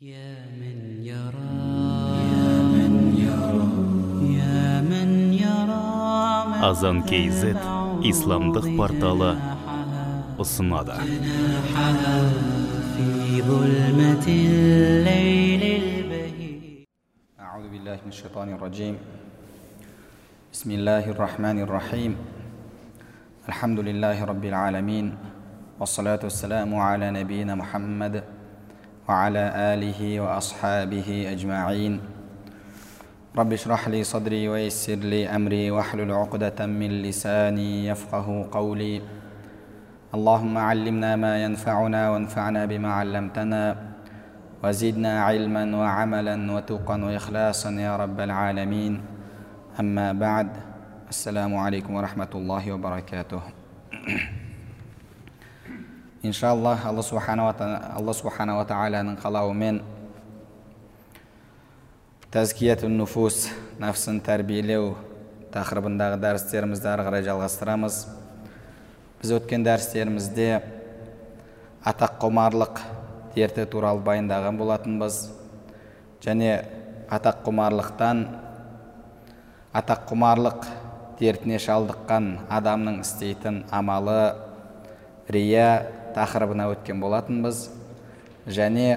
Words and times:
يا 0.00 0.44
من 0.60 1.00
يرى 1.08 1.56
يا 2.28 2.52
من 2.68 2.92
يرى 3.16 3.68
يا 4.36 4.84
من 4.84 5.32
يرى 5.32 5.88
азан 6.68 7.00
kz 7.08 7.56
исламдық 8.04 8.66
порталы 8.76 9.32
ұсынады 10.36 11.00
جناحها 11.00 12.16
في 12.92 13.08
ظلمة 13.40 14.26
الليل 14.28 15.62
البهيج 15.64 16.84
أعوذ 17.40 17.66
بالله 17.72 17.96
من 18.04 18.12
الشيطان 18.12 18.48
الرجيم 18.52 18.94
بسم 20.52 20.70
الله 20.70 21.04
الرحمن 21.16 21.58
الرحيم 21.64 22.12
الحمد 23.48 23.78
لله 23.80 24.16
رب 24.24 24.44
العالمين 24.44 25.06
والصلاة 25.80 26.20
والسلام 26.20 26.68
على 26.74 27.10
نبينا 27.10 27.54
محمد 27.56 28.36
وعلى 29.09 29.43
آله 29.73 30.19
وأصحابه 30.19 31.27
أجمعين. 31.31 32.01
رب 33.37 33.53
اشرح 33.53 33.87
لي 33.87 34.03
صدري 34.03 34.49
ويسر 34.49 34.95
لي 34.95 35.27
أمري 35.29 35.71
واحلل 35.71 36.11
عقدة 36.11 36.65
من 36.65 37.01
لساني 37.01 37.87
يفقه 37.87 38.47
قولي. 38.51 39.01
اللهم 40.13 40.57
علمنا 40.57 41.15
ما 41.15 41.43
ينفعنا 41.43 42.09
وانفعنا 42.09 42.65
بما 42.65 42.93
علمتنا. 42.93 43.63
وزدنا 44.63 45.23
علما 45.23 45.77
وعملا 45.77 46.51
وتقا 46.51 46.97
وإخلاصا 47.03 47.71
يا 47.71 47.97
رب 47.97 48.19
العالمين. 48.19 49.01
أما 49.79 50.13
بعد 50.13 50.49
السلام 51.09 51.55
عليكم 51.55 51.93
ورحمة 51.95 52.31
الله 52.35 52.71
وبركاته. 52.71 53.41
иншаллах 56.23 56.85
алла 56.85 57.01
субханала 57.01 57.55
алла 57.97 58.13
субханала 58.13 58.65
тағаланың 58.69 59.15
қалауымен 59.23 59.79
тәзкияту 62.31 62.89
нуфус 62.93 63.47
нәпсін 63.81 64.19
тәрбиелеу 64.21 64.91
тақырыбындағы 65.51 66.19
дәрістерімізді 66.21 66.91
ары 66.91 67.05
қарай 67.07 67.25
жалғастырамыз 67.25 67.97
біз 69.21 69.33
өткен 69.39 69.65
дәрістерімізде 69.65 70.61
атаққұмарлық 71.89 72.83
дерті 73.33 73.65
туралы 73.73 74.03
баяндаған 74.05 74.59
болатынбыз 74.61 75.17
және 76.21 76.51
атаққұмарлықтан 77.17 78.21
атаққұмарлық 79.81 80.69
дертіне 81.17 81.57
шалдыққан 81.65 82.29
адамның 82.59 83.01
істейтін 83.01 83.63
амалы 83.73 84.19
рия 85.31 85.97
тақырыбына 86.15 86.67
өткен 86.73 86.99
болатынбыз. 87.01 87.69
Және 88.47 88.87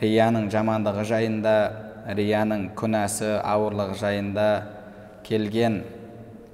рияның 0.00 0.50
жамандығы 0.52 1.04
жайында 1.08 1.54
рияның 2.14 2.70
күнәсі 2.78 3.36
ауырлығы 3.42 3.96
жайында 3.98 4.48
келген 5.26 5.80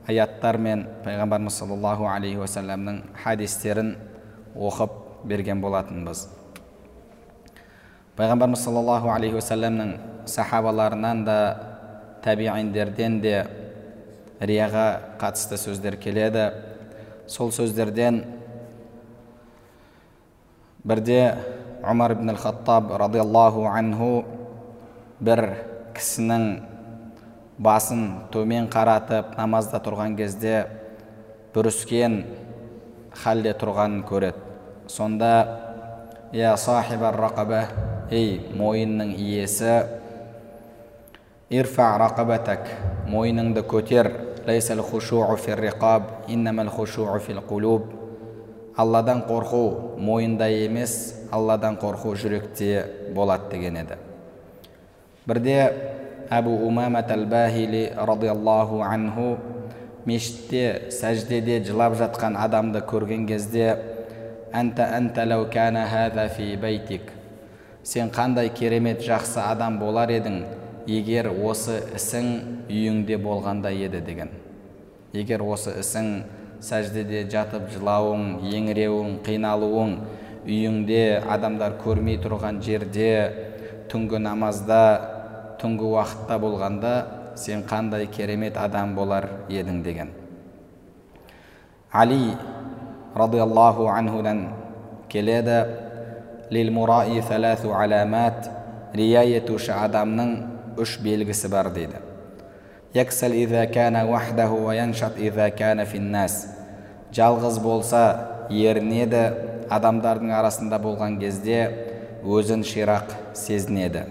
аяттар 0.08 0.56
мен 0.58 0.86
пайғамбарымыз 1.04 1.58
саллаллаху 1.60 2.06
алейхи 2.08 2.40
уассаламның 2.40 3.02
хадистерін 3.22 3.94
оқып 4.56 4.94
берген 5.28 5.60
болатынбыз. 5.62 6.26
Пайғамбарымыз 8.16 8.64
саллаллаху 8.64 9.12
алейхи 9.12 9.38
уассаламның 9.38 9.94
сахабаларынан 10.26 11.24
да 11.26 11.38
табииндерден 12.24 13.20
де 13.20 13.36
рияға 14.40 15.16
қатысты 15.20 15.58
сөздер 15.60 15.96
келеді. 16.00 16.50
Сол 17.26 17.52
сөздерден 17.54 18.22
бірде 20.84 21.36
омар 21.82 22.12
ибн 22.12 22.34
хаттаб 22.36 22.90
радиаллаху 22.98 23.66
анху 23.70 24.24
бір 25.20 25.42
кісінің 25.94 26.46
басын 27.62 28.02
төмен 28.34 28.66
қаратып 28.72 29.36
намазда 29.38 29.78
тұрған 29.84 30.16
кезде 30.18 30.64
бүріскен 31.54 32.24
халде 33.22 33.54
тұрғанын 33.60 34.02
көреді 34.08 34.90
сонда 34.90 35.32
я 36.34 36.56
сахибар 36.56 37.14
рақаба 37.28 37.62
ей 38.10 38.40
мойынның 38.58 39.14
иесі 39.14 39.84
ирфа 41.50 41.92
рақабатак 42.02 42.66
мойныңды 43.06 43.62
көтер 43.62 44.10
лайсал 44.46 44.82
хушуу 44.82 45.36
фир 45.36 45.62
риқаб 45.62 46.26
иннамал 46.26 46.74
хушуу 46.74 47.20
фил 47.20 47.38
қулуб 47.38 48.01
алладан 48.76 49.22
қорқу 49.28 49.98
мойында 49.98 50.48
емес 50.48 51.14
алладан 51.30 51.76
қорқу 51.80 52.14
жүректе 52.16 52.84
болады 53.14 53.50
деген 53.50 53.76
еді. 53.82 53.98
Бірде 55.26 55.56
әбу 56.30 56.54
умамат 56.66 57.10
әл 57.12 57.26
бахили 57.26 57.90
радиаллаху 57.96 58.82
анху 58.82 59.36
мешітте 60.06 60.90
сәждеде 60.90 61.60
жылап 61.64 61.96
жатқан 62.00 62.36
адамды 62.40 62.80
көрген 62.80 63.26
кезде 63.28 63.76
әнта 64.52 64.88
әнта 64.96 65.26
ләу 65.28 65.46
кәна 65.52 65.84
хәза 65.90 66.28
фи 66.32 66.56
бәйтик 66.56 67.12
сен 67.84 68.10
қандай 68.10 68.50
керемет 68.54 69.02
жақсы 69.04 69.40
адам 69.42 69.78
болар 69.78 70.10
едің 70.10 70.42
егер 70.86 71.28
осы 71.30 71.80
ісің 71.94 72.28
үйіңде 72.68 73.18
болғанда 73.22 73.70
еді 73.70 74.00
деген. 74.02 74.30
Егер 75.12 75.42
осы 75.42 75.74
ісің 75.80 76.22
сәждеде 76.62 77.24
жатып 77.30 77.68
жылауың 77.74 78.44
еңіреуің 78.46 79.16
қиналуың 79.26 79.96
үйіңде 80.46 81.02
адамдар 81.34 81.76
көрмей 81.82 82.20
тұрған 82.22 82.60
жерде 82.62 83.10
түнгі 83.90 84.20
намазда 84.22 84.82
түнгі 85.62 85.90
уақытта 85.94 86.38
болғанда 86.42 86.92
сен 87.38 87.64
қандай 87.68 88.06
керемет 88.10 88.56
адам 88.56 88.94
болар 88.94 89.28
едің 89.50 89.82
деген. 89.82 90.10
Али 91.92 92.36
радиаллаху 93.14 93.86
анхудан 93.88 94.48
келеді. 95.08 95.64
Лил 96.50 96.70
мураи 96.72 97.22
тәләту 97.24 97.72
аламат 97.72 98.50
рия 98.92 99.22
етуші 99.24 99.72
адамның 99.72 100.34
үш 100.76 100.98
белгісі 101.00 101.48
бар 101.48 101.70
дейді 101.72 102.01
яксал 102.93 103.33
иза 103.33 103.65
кәна 103.67 104.05
вахдаху 104.09 104.63
ва 104.65 104.75
яншат 104.75 105.19
иза 105.19 105.49
кәна 105.51 105.85
финнас 105.85 106.45
жалғыз 107.13 107.61
болса 107.63 108.03
ерінеді 108.49 109.23
адамдардың 109.69 110.31
арасында 110.41 110.79
болған 110.83 111.19
кезде 111.21 111.65
өзін 112.23 112.63
ширақ 112.67 113.11
сезінеді 113.33 114.05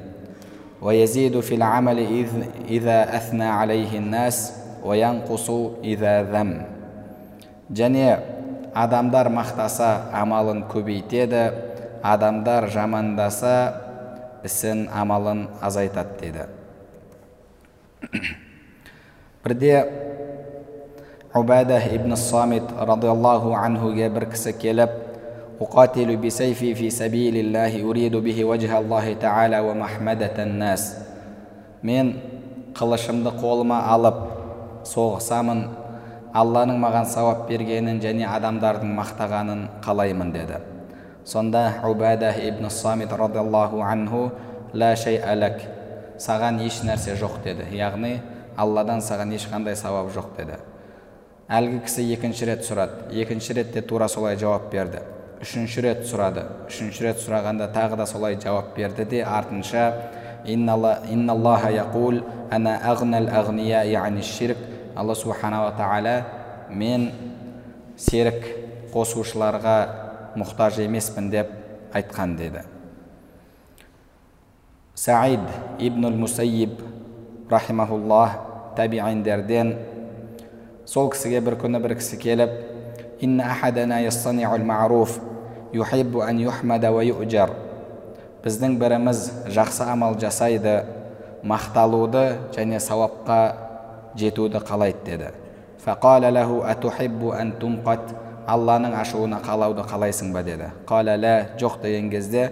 ويزيد 0.83 1.41
في 1.41 1.55
العمل 1.55 1.99
إذ 1.99 2.29
إذا 2.69 3.17
أثنى 3.17 3.45
عليه 3.45 3.99
الناس 3.99 4.53
وينقص 4.85 5.51
إذا 5.85 6.23
ذم 6.23 6.53
және 7.67 8.21
адамдар 8.71 9.27
мақтаса 9.27 10.13
амалын 10.15 10.63
көбейтеді 10.71 11.51
адамдар 12.05 12.69
жамандаса 12.71 13.75
ісін 14.47 14.87
амалын 14.95 15.49
азайтады 15.59 16.15
дейді 16.21 16.45
бірде 19.45 19.87
убада 21.35 21.81
ибн 21.93 22.17
самит 22.17 22.65
радиаллаху 22.79 23.55
анхуге 23.55 24.09
бір 24.09 24.31
кісі 24.31 24.53
келіп 24.53 24.91
أقاتل 25.61 26.17
بسيفي 26.17 26.75
في 26.75 26.91
سبيل 26.91 27.37
الله 27.37 27.91
أريد 27.91 28.17
به 28.17 28.45
وجه 28.45 28.79
الله 28.79 29.13
تعالى 29.15 29.61
ومحمدة 29.61 30.37
الناس 30.43 30.83
мен 31.87 32.09
қылышымды 32.75 33.31
қолыма 33.39 33.77
алып 33.95 34.17
соғысамын 34.89 35.61
алланың 36.35 36.81
маған 36.83 37.07
сауап 37.07 37.45
бергенін 37.49 38.01
және 38.03 38.27
адамдардың 38.27 38.91
мақтағанын 38.97 39.61
қалаймын 39.85 40.33
деді 40.35 40.59
сонда 41.25 41.63
убада 41.85 42.33
ибн 42.49 42.69
самит 42.71 43.13
радиаллаху 43.13 43.85
анху 43.85 44.31
ла 44.75 44.91
шей 44.97 45.21
әләк 45.21 45.63
саған 46.27 46.59
еш 46.65 46.81
нәрсе 46.89 47.15
жоқ 47.21 47.39
деді 47.45 47.69
яғни 47.77 48.17
алладан 48.62 49.02
саған 49.02 49.34
ешқандай 49.36 49.76
сауап 49.76 50.12
жоқ 50.14 50.36
деді. 50.38 50.60
Әлгі 51.52 51.82
кісі 51.88 52.06
екінші 52.14 52.48
рет 52.48 52.64
сұрады. 52.68 53.10
Екінші 53.12 53.58
ретте 53.58 53.82
тура 53.82 54.08
солай 54.08 54.38
жауап 54.40 54.70
берді. 54.72 55.02
Үшінші 55.42 55.82
рет 55.84 56.06
сұрады. 56.08 56.46
Үшінші 56.70 57.08
рет 57.08 57.20
сұрағанда 57.20 57.72
тағы 57.74 57.98
да 58.00 58.06
солай 58.08 58.38
жауап 58.40 58.76
берді 58.78 59.06
де 59.06 59.24
артынша 59.24 59.88
алла 64.96 65.16
субханала 65.16 65.72
тағала 65.78 66.16
мен 66.70 67.10
серік 67.98 68.44
қосушыларға 68.94 69.76
мұқтаж 70.36 70.82
емеспін 70.84 71.30
деп 71.32 71.52
айтқан 71.96 72.36
деді. 72.38 72.64
Саид 74.96 75.48
ибнул 75.80 76.12
мусайиб 76.12 76.82
рахимахуллах 77.50 78.51
табиғиндерден 78.78 79.76
сол 80.86 81.10
кісіге 81.12 81.42
бір 81.46 81.58
күні 81.62 81.82
бір 81.84 81.96
кісі 82.00 82.18
келіп 82.22 82.52
біздің 88.42 88.80
біріміз 88.82 89.20
жақсы 89.54 89.86
амал 89.86 90.18
жасайды 90.20 90.82
мақталуды 91.46 92.24
және 92.56 92.80
сауапқа 92.82 93.40
жетуді 94.18 94.64
қалайды 94.66 95.06
деді 95.06 95.30
алланың 98.50 98.96
ашуына 98.98 99.38
қалауды 99.46 99.86
қалайсың 99.86 100.34
ба 100.34 100.42
деді 100.44 100.72
қала 100.90 101.18
жоқ 101.62 101.82
деген 101.84 102.10
кезде 102.10 102.52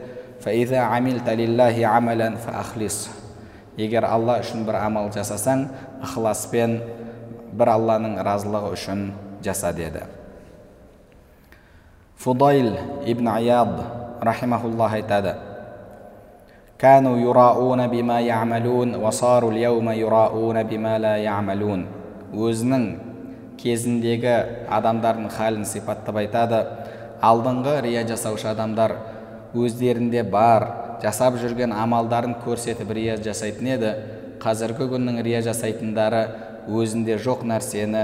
егер 3.79 4.07
алла 4.07 4.39
үшін 4.43 4.67
бір 4.67 4.81
амал 4.83 5.11
жасасаң 5.15 5.67
ықыласпен 6.05 6.79
бір 7.55 7.73
алланың 7.77 8.19
разылығы 8.27 8.75
үшін 8.77 9.09
жаса 9.45 9.73
деді 9.73 10.05
фудайль 12.17 12.77
ибн 13.07 13.29
аяд 13.39 13.75
рахимахуллах 14.21 14.95
айтады 15.01 15.35
كانوا 16.79 17.17
يراؤون 17.17 17.87
بما 17.87 18.21
يعملون 18.21 18.95
وصاروا 18.95 19.51
اليوم 19.51 19.91
يراؤون 19.91 20.63
بما 20.63 20.99
لا 20.99 21.17
يعملون 21.17 21.87
өзінің 22.35 22.85
кезіндегі 23.63 24.67
адамдардың 24.75 25.29
халін 25.31 25.65
сипаттап 25.71 26.19
айтады 26.19 26.59
алдыңғы 27.23 27.77
рия 27.87 28.03
жасаушы 28.09 28.49
адамдар 28.51 28.97
өздерінде 29.55 30.25
бар 30.27 30.67
жасап 31.04 31.38
жүрген 31.42 31.74
амалдарын 31.76 32.36
көрсетіп 32.44 32.92
рия 32.96 33.18
жасайтын 33.18 33.72
еді. 33.76 33.94
Қазіргі 34.40 34.88
күннің 34.92 35.22
рия 35.26 35.42
жасайтындары 35.44 36.22
өзінде 36.68 37.18
жоқ 37.20 37.44
нәрсені 37.48 38.04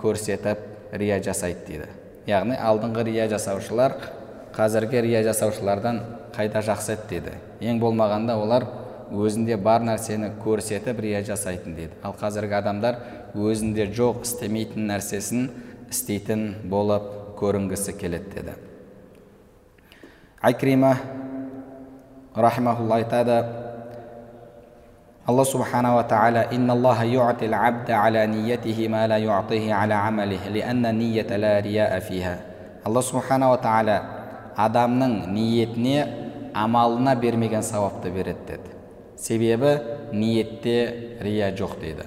көрсетіп 0.00 0.92
рия 0.92 1.20
жасайды 1.24 1.66
дейді. 1.66 1.88
Яғни 2.28 2.58
алдыңғы 2.58 3.06
рия 3.08 3.28
жасаушылар 3.30 3.96
қазіргі 4.56 5.00
рия 5.06 5.22
жасаушылардан 5.24 6.02
қайда 6.36 6.62
жақсы 6.66 6.96
еді 6.96 7.08
дейді. 7.10 7.36
Ең 7.60 7.80
болмағанда 7.80 8.36
олар 8.40 8.66
өзінде 9.10 9.56
бар 9.56 9.82
нәрсені 9.86 10.32
көрсетіп 10.44 11.00
рия 11.00 11.22
жасайтын 11.26 11.76
дейді. 11.76 11.96
Ал 12.02 12.14
қазіргі 12.18 12.58
адамдар 12.60 13.00
өзінде 13.34 13.88
жоқ 13.94 14.24
істемейтін 14.26 14.90
нәрсесін 14.90 15.48
істейтін 15.90 16.44
болып 16.70 17.08
көрінгісі 17.40 17.96
келеді 17.98 18.36
деді. 18.36 18.58
Рахимахулла 22.34 22.96
айтады 22.96 23.44
алла 25.26 25.44
субханала 25.44 26.04
тағала 26.04 26.46
инналлаха 26.50 27.04
юътил 27.06 27.54
абда 27.54 28.04
аля 28.04 28.26
ниятихи 28.26 28.88
ма 28.88 29.06
ла 29.08 29.18
юътихи 29.18 29.70
аля 29.70 30.06
амалих 30.06 30.50
лианна 30.50 30.92
нията 30.92 31.38
ла 31.38 31.62
рияа 31.62 32.00
фиха 32.00 32.38
алла 32.84 33.02
субханала 33.02 33.58
тағала 33.58 34.00
адамның 34.56 35.30
ниетіне 35.32 36.06
амалына 36.54 37.14
бермеген 37.16 37.62
сауапты 37.62 38.10
береді 38.10 38.46
деді 38.46 38.70
себебі 39.16 39.78
ниетте 40.12 41.18
рия 41.20 41.52
жоқ 41.54 41.78
дейді 41.80 42.04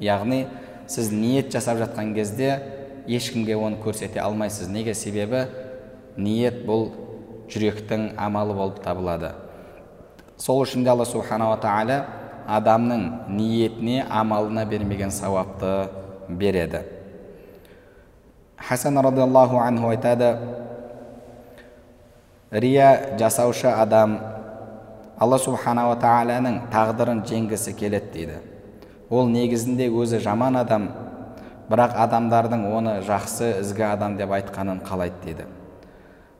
яғни 0.00 0.46
сіз 0.86 1.12
ниет 1.12 1.52
жасап 1.52 1.78
жатқан 1.78 2.14
кезде 2.14 2.60
ешкімге 3.06 3.56
оны 3.56 3.80
көрсете 3.82 4.20
алмайсыз 4.20 4.68
неге 4.68 4.94
себебі 4.94 5.46
ниет 6.16 6.64
бұл 6.66 6.90
жүректің 7.48 8.14
амалы 8.16 8.54
болып 8.54 8.82
табылады 8.84 9.32
сол 10.38 10.62
үшін 10.64 10.84
де 10.84 10.90
алла 10.92 11.06
субханала 11.08 11.56
тағала 11.60 12.04
адамның 12.46 13.06
ниетіне 13.32 14.04
амалына 14.08 14.66
бермеген 14.68 15.10
сауапты 15.10 15.88
береді. 16.28 16.82
Хасан 18.56 18.98
радиаллаху 18.98 19.58
анху 19.58 19.88
айтады 19.90 20.36
рия 22.50 23.16
жасаушы 23.18 23.68
адам 23.68 24.18
алла 25.18 25.38
субханала 25.38 25.96
тағаланың 26.00 26.60
тағдырын 26.72 27.24
жеңгісі 27.26 27.74
келеді 27.76 28.12
дейді. 28.12 28.38
Ол 29.10 29.28
негізінде 29.30 29.88
өзі 29.90 30.20
жаман 30.20 30.56
адам 30.60 30.90
бірақ 31.70 31.96
адамдардың 31.98 32.66
оны 32.70 32.98
жақсы 33.06 33.60
ізгі 33.60 33.84
адам 33.90 34.16
деп 34.16 34.30
айтқанын 34.30 34.82
қалайды 34.86 35.22
дейді. 35.24 35.46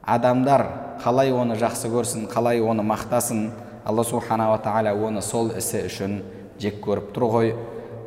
Адамдар 0.02 0.66
қалай 1.02 1.32
оны 1.34 1.56
жақсы 1.58 1.90
көрсін 1.90 2.28
қалай 2.30 2.60
оны 2.62 2.84
мақтасын 2.86 3.48
алла 3.86 4.04
субханала 4.04 4.58
тағала 4.58 4.92
оны 4.98 5.22
сол 5.22 5.52
ісі 5.54 5.84
үшін 5.86 6.18
жек 6.58 6.80
көріп 6.82 7.12
тұр 7.14 7.28
ғой 7.30 7.52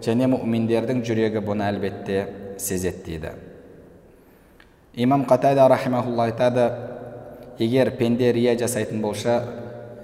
және 0.03 0.27
мүминдердің 0.27 1.03
жүрегі 1.07 1.39
бұны 1.45 1.63
әлбетте 1.69 2.25
сезеді 2.59 3.05
дейді 3.05 3.31
имам 4.99 5.23
қатайда 5.29 5.69
рахимахулла 5.71 6.27
айтады 6.27 6.65
егер 7.59 7.91
пенде 7.95 8.33
рия 8.33 8.57
жасайтын 8.59 9.01
болса 9.01 9.43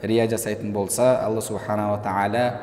рия 0.01 0.27
жасайтын 0.31 0.71
болса 0.73 1.19
алла 1.25 1.41
субханала 1.41 1.99
тағала 1.99 2.53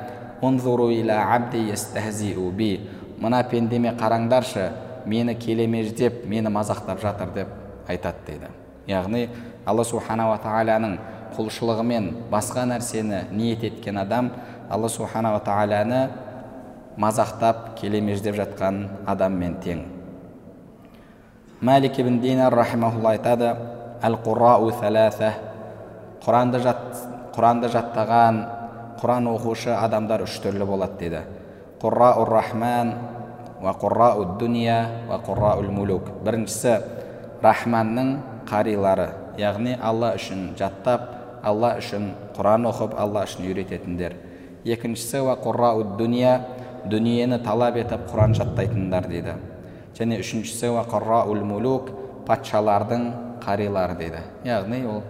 би 2.57 2.81
мына 3.21 3.45
пендеме 3.51 3.93
қараңдаршы 3.95 4.71
мені 5.07 5.35
келемеждеп 5.35 6.25
мені 6.27 6.49
мазақтап 6.49 7.01
жатыр 7.01 7.29
деп 7.35 7.49
айтады 7.89 8.17
дейді 8.27 8.49
яғни 8.89 9.29
алла 9.67 9.85
субханала 9.85 10.39
тағаланың 10.43 10.99
құлшылығымен 11.37 12.11
басқа 12.33 12.67
нәрсені 12.71 13.25
ниет 13.33 13.65
еткен 13.65 13.99
адам 14.03 14.31
алла 14.71 14.89
субханала 14.89 15.41
тағаланы 15.45 16.03
мазақтап 16.97 17.75
келемеждеп 17.81 18.37
жатқан 18.37 18.87
адаммен 19.07 19.57
тең. 19.65 19.85
Мәлик 21.63 21.99
ибн 22.03 22.21
динар 22.21 22.55
рахимахулла 22.55 23.17
айтады 23.17 23.55
әл 24.03 24.19
құранды 26.23 26.61
жат 26.63 27.01
құранды 27.35 27.69
жаттаған 27.73 28.37
құран 29.01 29.27
оқушы 29.33 29.73
адамдар 29.75 30.23
үш 30.23 30.37
түрлі 30.45 30.67
болады 30.69 30.99
дейді 31.01 31.23
құрраур 31.83 32.31
рахман 32.31 32.93
уа 33.63 33.73
құррау 33.75 34.39
дуния 34.39 34.77
уа 35.09 35.19
құрраул 35.27 35.71
мулук 35.75 36.13
біріншісі 36.23 36.77
рахманның 37.43 38.13
қарилары 38.47 39.09
яғни 39.41 39.75
алла 39.83 40.13
үшін 40.19 40.53
жаттап 40.59 41.09
алла 41.43 41.77
үшін 41.81 42.13
құран 42.37 42.69
оқып 42.71 42.95
алла 42.99 43.25
үшін 43.27 43.49
үйрететіндер. 43.49 44.15
Екіншісі 44.65 45.25
уа 45.27 45.37
құррау 45.43 45.83
дуния 45.99 46.39
дүниені 46.87 47.39
талап 47.43 47.77
етіп 47.79 48.07
құран 48.11 48.37
жаттайтындар 48.39 49.09
дейді. 49.11 49.35
Және 49.99 50.21
үшіншісі 50.23 50.73
уа 50.75 50.85
құрраул 50.89 51.43
мулук 51.47 51.91
патшалардың 52.27 53.09
қарилары 53.43 53.99
дейді. 53.99 54.23
Яғни 54.47 54.85
ол 54.87 55.03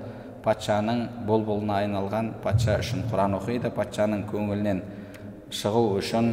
патшаның 0.44 1.04
бұлбұлына 1.28 1.82
айналған 1.84 2.32
патша 2.42 2.78
үшін 2.82 3.04
құран 3.12 3.36
оқиды 3.38 3.70
патшаның 3.74 4.24
көңілінен 4.32 4.82
шығу 5.52 5.84
үшін 6.00 6.32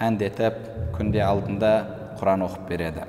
әндетіп 0.00 0.62
күнде 0.96 1.20
алдында 1.26 1.74
құран 2.20 2.46
оқып 2.46 2.70
береді. 2.70 3.04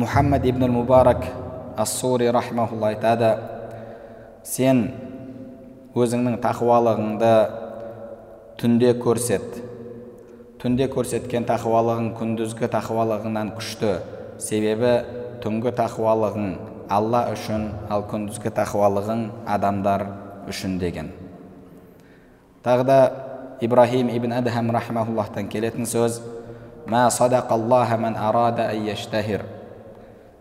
Мұхаммад 0.00 0.44
ибн 0.48 0.70
мубарак 0.72 1.24
ассури 1.76 2.30
рахмаулла 2.32 2.94
айтады 2.94 3.34
сен 4.46 4.86
өзіңнің 5.96 6.38
тақуалығыңды 6.40 7.32
түнде 8.60 8.94
көрсет. 9.00 9.60
Түнде 10.60 10.86
көрсеткен 10.92 11.46
тақуалығың 11.48 12.10
күндізгі 12.18 12.68
тақуалығыңнан 12.72 13.54
күшті. 13.56 13.94
Себебі 14.40 14.92
түнгі 15.44 15.72
тақуалығың 15.76 16.50
алла 16.92 17.24
үшін 17.32 17.70
ал 17.92 18.04
күндізгі 18.10 18.52
тақуалығың 18.56 19.24
адамдар 19.48 20.06
үшін 20.50 20.78
деген. 20.80 21.10
Тағы 22.64 22.84
да 22.84 22.98
ибрахим 23.60 24.08
ибн 24.08 24.32
адхам 24.36 24.70
рахмауллахтан 24.72 25.48
келетін 25.48 25.88
сөз 25.88 26.20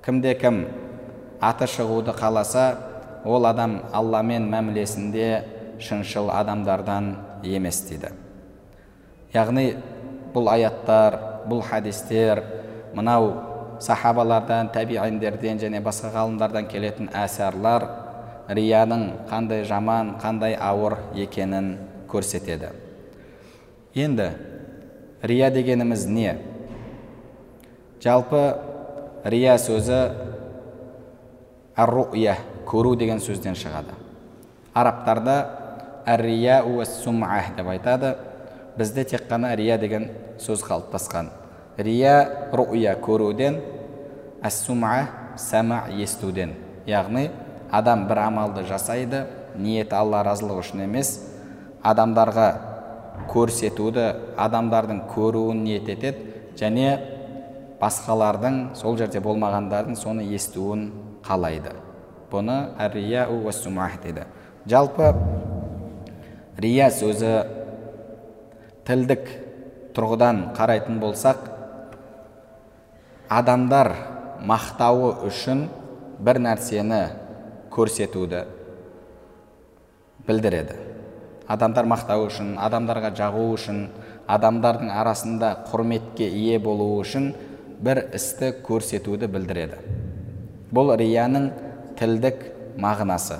кімде 0.05 0.33
кім 0.39 0.65
аты 1.41 1.67
шығуды 1.67 2.15
қаласа 2.15 2.88
ол 3.25 3.45
адам 3.45 3.79
алламен 3.93 4.47
мәмілесінде 4.51 5.43
шыншыл 5.79 6.29
адамдардан 6.31 7.15
емес 7.43 7.81
дейді. 7.89 8.11
Яғни 9.33 9.75
бұл 10.33 10.49
аяттар 10.51 11.17
бұл 11.49 11.61
хадистер 11.65 12.43
мынау 12.95 13.31
сахабалардан 13.79 14.71
тәбииндерден 14.73 15.59
және 15.61 15.81
басқа 15.83 16.11
ғалымдардан 16.15 16.67
келетін 16.71 17.09
әсарлар 17.15 17.87
рияның 18.49 19.05
қандай 19.29 19.63
жаман 19.67 20.15
қандай 20.21 20.57
ауыр 20.59 20.97
екенін 21.15 21.77
көрсетеді. 22.09 22.73
Енді 23.95 24.31
рия 25.21 25.49
дегеніміз 25.51 26.05
не? 26.07 26.37
Жалпы 28.03 28.43
рия 29.23 29.57
сөзі 29.59 30.01
руя 31.77 32.37
көру 32.69 32.95
деген 32.99 33.19
сөзден 33.23 33.57
шығады 33.57 33.95
арабтарда 34.77 35.35
әррия 36.05 36.61
деп 37.57 37.67
айтады 37.67 38.15
бізде 38.77 39.03
тек 39.03 39.27
қана 39.29 39.55
рия 39.55 39.77
деген 39.77 40.09
сөз 40.37 40.63
қалыптасқан 40.63 41.29
рия 41.77 42.49
руя 42.53 42.95
көруден 42.95 43.59
әссума 44.43 45.07
сәма 45.37 45.83
естуден 45.97 46.53
яғни 46.87 47.29
адам 47.71 48.07
бір 48.07 48.23
амалды 48.27 48.65
жасайды 48.69 49.25
ниеті 49.57 49.95
алла 49.95 50.23
разылығы 50.23 50.63
үшін 50.63 50.85
емес 50.85 51.13
адамдарға 51.83 52.47
көрсетуді 53.33 54.07
адамдардың 54.37 55.03
көруін 55.13 55.63
ниет 55.65 55.89
етеді 55.89 56.55
және 56.59 56.97
басқалардың 57.81 58.63
сол 58.75 58.97
жерде 58.97 59.19
болмағандардың 59.23 59.95
соны 59.99 60.25
естуін 60.35 60.89
қалайды 61.25 61.75
бұны 62.31 62.57
әрия 62.79 63.27
дейді 64.03 64.25
жалпы 64.69 65.13
рия 66.57 66.89
сөзі 66.91 67.33
тілдік 68.87 69.29
тұрғыдан 69.95 70.49
қарайтын 70.57 70.99
болсақ 71.01 71.47
адамдар 73.29 73.93
мақтауы 74.45 75.13
үшін 75.27 75.67
бір 76.19 76.39
нәрсені 76.45 77.01
көрсетуді 77.73 78.43
білдіреді 80.27 80.77
адамдар 81.49 81.87
мақтау 81.89 82.27
үшін 82.27 82.53
адамдарға 82.61 83.13
жағу 83.17 83.45
үшін 83.55 83.87
адамдардың 84.29 84.91
арасында 84.93 85.55
құрметке 85.71 86.27
ие 86.29 86.59
болу 86.61 86.91
үшін 86.99 87.31
бір 87.81 88.03
істі 88.13 88.51
көрсетуді 88.67 89.29
білдіреді 89.31 89.79
бұл 90.75 90.93
рияның 90.99 91.49
тілдік 91.99 92.43
мағынасы. 92.79 93.39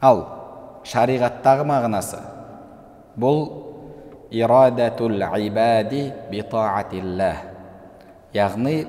Ал 0.00 0.24
шариғаттағы 0.88 1.66
мағынасы 1.68 2.20
бұл 3.18 3.42
ирадатул 4.30 5.16
ибади 5.18 6.08
битаатиллах 6.30 7.44
яғни 8.36 8.86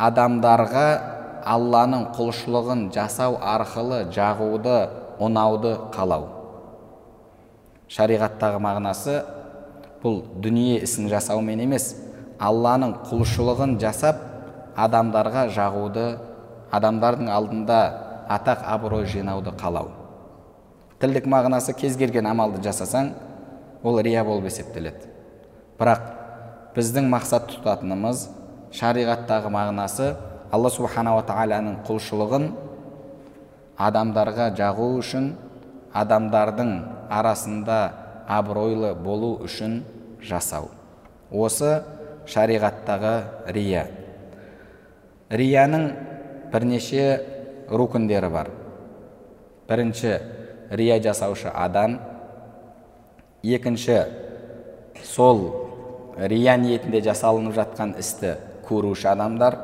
адамдарға 0.00 0.86
алланың 1.44 2.08
құлшылығын 2.16 2.88
жасау 2.94 3.36
арқылы 3.38 4.04
жағуды 4.12 4.76
ұнауды 5.22 5.74
қалау. 5.94 6.28
Шариғаттағы 7.92 8.60
мағынасы 8.64 9.18
бұл 10.02 10.22
дүние 10.40 10.80
ісін 10.84 11.10
жасаумен 11.12 11.62
емес 11.66 11.92
алланың 12.42 12.96
құлшылығын 13.10 13.76
жасап 13.82 14.24
адамдарға 14.76 15.46
жағуды 15.54 16.06
адамдардың 16.74 17.30
алдында 17.30 17.78
атақ 18.28 18.64
абырой 18.74 19.06
жинауды 19.06 19.52
қалау. 19.60 19.90
Тілдік 21.00 21.26
мағынасы 21.28 21.74
кез 21.76 21.96
келген 22.00 22.26
амалды 22.26 22.62
жасасаң 22.64 23.12
ол 23.84 24.00
рия 24.00 24.24
болып 24.24 24.48
есептеледі. 24.48 25.10
Бірақ 25.78 26.06
біздің 26.76 27.10
мақсат 27.12 27.50
тұтатынымыз 27.52 28.28
шариғаттағы 28.74 29.50
мағынасы 29.52 30.14
алла 30.54 30.70
субханала 30.70 31.24
тағаланың 31.28 31.82
құлшылығын 31.86 32.48
адамдарға 33.78 34.48
жағу 34.58 34.88
үшін 35.00 35.32
адамдардың 35.94 36.72
арасында 37.10 37.78
абыройлы 38.28 38.94
болу 38.94 39.34
үшін 39.44 39.82
жасау. 40.22 40.70
Осы 41.30 41.82
шариғаттағы 42.30 43.14
рия. 43.52 43.86
Рияның 45.30 45.90
бірнеше 46.54 47.20
рукіндері 47.68 48.28
бар. 48.30 48.50
Бірінші 49.66 50.18
рия 50.70 51.00
жасаушы 51.02 51.50
адам. 51.50 51.98
Екінші 53.42 54.04
сол 55.02 55.40
рия 56.16 56.54
ниетінде 56.56 57.00
жасалынып 57.02 57.56
жатқан 57.58 57.96
істі 57.98 58.36
көруші 58.68 59.10
адамдар. 59.10 59.56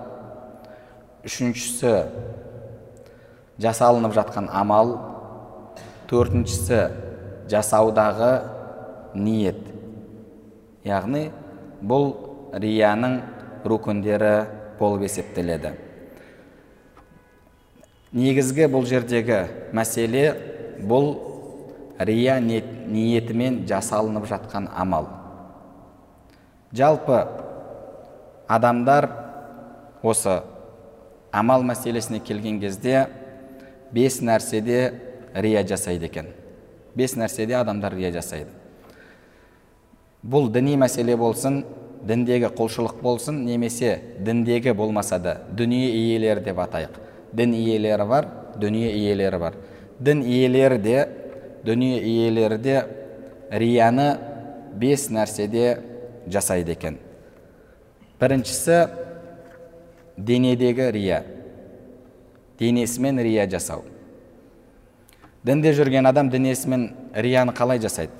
Үшіншісі 1.23 1.92
жасалынып 3.62 4.16
жатқан 4.16 4.49
амал. 4.50 4.97
Төртіншісі 6.11 6.80
жасаудағы 7.52 8.32
ниет. 9.14 9.62
Яғни 10.82 11.28
бұл 11.87 12.11
рияның 12.50 13.20
рукіндері 13.62 14.35
болып 14.80 15.06
есептеледі. 15.06 15.89
Негізгі 18.12 18.67
бұл 18.71 18.87
жердегі 18.90 19.45
мәселе 19.76 20.25
бұл 20.83 21.12
рия 21.99 22.40
ниетімен 22.40 23.62
жасалынып 23.69 24.26
жатқан 24.31 24.69
амал. 24.75 25.07
Жалпы 26.73 27.23
адамдар 28.49 29.09
осы 30.02 30.40
амал 31.31 31.62
мәселесіне 31.62 32.21
келген 32.25 32.61
кезде 32.61 33.07
бес 33.93 34.21
нәрседе 34.23 34.95
рия 35.35 35.62
жасайды 35.67 36.11
екен. 36.11 36.33
Бес 36.95 37.14
нәрседе 37.14 37.55
адамдар 37.61 37.95
рия 37.95 38.11
жасайды. 38.12 38.50
Бұл 40.23 40.50
діни 40.52 40.75
мәселе 40.76 41.17
болсын 41.17 41.62
діндегі 42.02 42.50
құлшылық 42.57 42.99
болсын 43.02 43.45
немесе 43.45 44.00
діндегі 44.19 44.75
болмаса 44.75 45.19
да 45.19 45.37
дүние 45.52 45.90
иелері 45.95 46.43
деп 46.45 46.59
атайық. 46.59 47.10
Дін 47.32 47.54
иелері 47.54 48.06
бар 48.08 48.26
дүние 48.60 48.90
иелері 48.92 49.38
бар. 49.38 49.54
Дін 50.00 50.22
иелері 50.22 50.78
де 50.78 51.08
дүние 51.64 52.00
иелері 52.00 52.58
де 52.58 52.84
рияны 53.50 54.18
бес 54.75 55.08
нәрседе 55.10 55.80
жасайды 56.26 56.72
екен. 56.72 56.99
Біріншісі 58.20 58.87
денедегі 60.16 60.90
рия. 60.90 61.22
Денесімен 62.58 63.20
рия 63.20 63.49
жасау. 63.49 63.84
Дінде 65.44 65.72
жүрген 65.72 66.08
адам 66.08 66.28
денесімен 66.30 66.90
рияны 67.14 67.54
қалай 67.56 67.80
жасайды? 67.80 68.12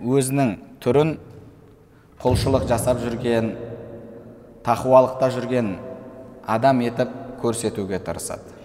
Өзінің 0.00 0.56
түрін 0.82 1.18
құлшылық 2.22 2.66
жасап 2.66 2.98
жүрген 3.04 3.52
тақуалықта 4.66 5.30
жүрген 5.36 5.76
адам 6.50 6.80
етіп 6.82 7.10
көрсетуге 7.42 8.00
тырысады. 8.02 8.56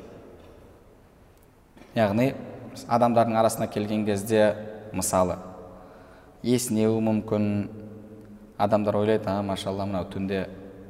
Яғни 1.95 2.33
адамдардың 2.89 3.37
арасына 3.39 3.67
келген 3.71 4.05
кезде 4.07 4.55
мысалы 4.93 5.37
есінеуі 6.43 7.01
мүмкін 7.05 7.45
адамдар 8.57 8.97
ойлайды 8.99 9.29
а 9.29 9.41
машалла 9.45 9.85
мынау 9.85 10.07
түнде 10.11 10.45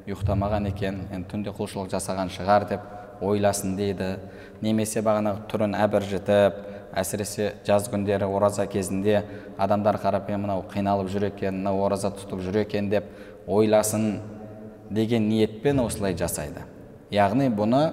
ұйықтамаған 0.06 0.70
екен 0.72 1.02
енді 1.12 1.30
түнде 1.32 1.54
құлшылық 1.58 1.92
жасаған 1.94 2.32
шығар 2.34 2.68
деп 2.70 2.88
ойласын 3.26 3.76
дейді. 3.78 4.16
Немесе 4.62 5.02
бағанағы 5.06 5.46
түрін 5.52 5.76
әбіржітіп 5.86 6.62
әсіресе 6.96 7.54
жаз 7.68 7.90
күндері 7.92 8.28
ораза 8.30 8.68
кезінде 8.72 9.24
адамдар 9.58 10.00
қарап 10.02 10.30
е 10.32 10.38
мынау 10.38 10.64
қиналып 10.72 11.12
жүр 11.12 11.28
екен 11.32 11.60
мынау 11.60 11.84
ораза 11.88 12.12
тұтып 12.14 12.44
жүр 12.46 12.62
екен 12.62 12.90
деп 12.90 13.10
ойласын 13.48 14.22
деген 14.90 15.28
ниетпен 15.30 15.80
осылай 15.84 16.16
жасайды. 16.16 16.64
Яғни 17.12 17.50
бұны 17.50 17.84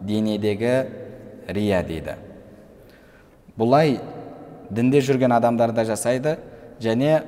денедегі 0.00 0.74
рия 1.48 1.82
дейді. 1.82 2.16
Бұлай 3.58 3.98
дінде 4.70 5.00
жүрген 5.04 5.34
адамдар 5.36 5.72
да 5.72 5.84
жасайды 5.84 6.38
және 6.80 7.22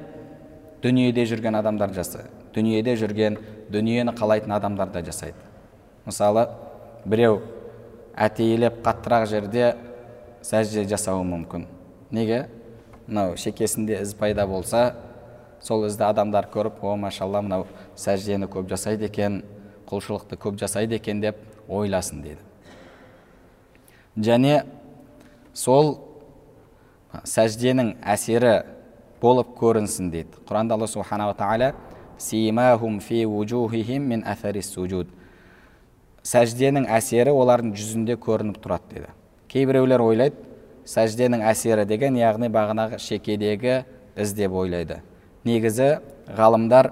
дүниеде 0.83 1.27
жүрген 1.29 1.59
адамдар 1.59 1.93
жасайды 1.95 2.37
дүниеде 2.57 2.97
жүрген 2.97 3.37
дүниені 3.71 4.15
қалайтын 4.17 4.55
адамдар 4.57 4.89
да 4.91 5.03
жасайды. 5.05 5.37
Мысалы 6.07 6.49
біреу 7.05 7.43
әтейілеп 8.17 8.81
қаттырақ 8.85 9.27
жерде 9.29 9.75
сәжде 10.43 10.87
жасауы 10.89 11.25
мүмкін. 11.27 11.67
Неге? 12.11 12.47
Мынау 13.07 13.37
шекесінде 13.37 14.01
із 14.03 14.15
пайда 14.15 14.47
болса 14.47 14.95
сол 15.61 15.85
ізді 15.87 16.09
адамдар 16.09 16.49
көріп 16.53 16.81
о 16.83 16.97
машалла 16.97 17.43
мынау 17.43 17.67
сәждені 17.99 18.49
көп 18.49 18.71
жасайды 18.71 19.11
екен 19.11 19.43
құлшылықты 19.91 20.39
көп 20.41 20.59
жасайды 20.61 20.99
екен 21.01 21.21
деп 21.21 21.37
ойласын 21.69 22.23
дейді 22.23 22.43
және 24.17 24.65
сол 25.55 25.99
сәжденің 27.25 27.97
әсері 28.03 28.57
болып 29.23 29.55
көрінсін 29.59 30.11
дейді 30.13 30.45
құранда 30.49 30.77
алла 30.77 30.89
субханала 30.91 31.35
тағала 31.39 31.75
сәжденің 36.27 36.89
әсері 36.91 37.31
олардың 37.31 37.73
жүзінде 37.77 38.17
көрініп 38.19 38.59
тұрады 38.63 38.95
деді. 38.95 39.11
Кейбіреулер 39.53 40.03
ойлайды 40.03 40.41
сәжденің 40.89 41.45
әсері 41.47 41.85
деген 41.87 42.17
яғни 42.19 42.49
бағанағы 42.53 42.99
шекедегі 43.03 43.85
із 44.19 44.33
деп 44.35 44.57
ойлайды 44.59 44.99
негізі 45.47 46.01
ғалымдар 46.39 46.91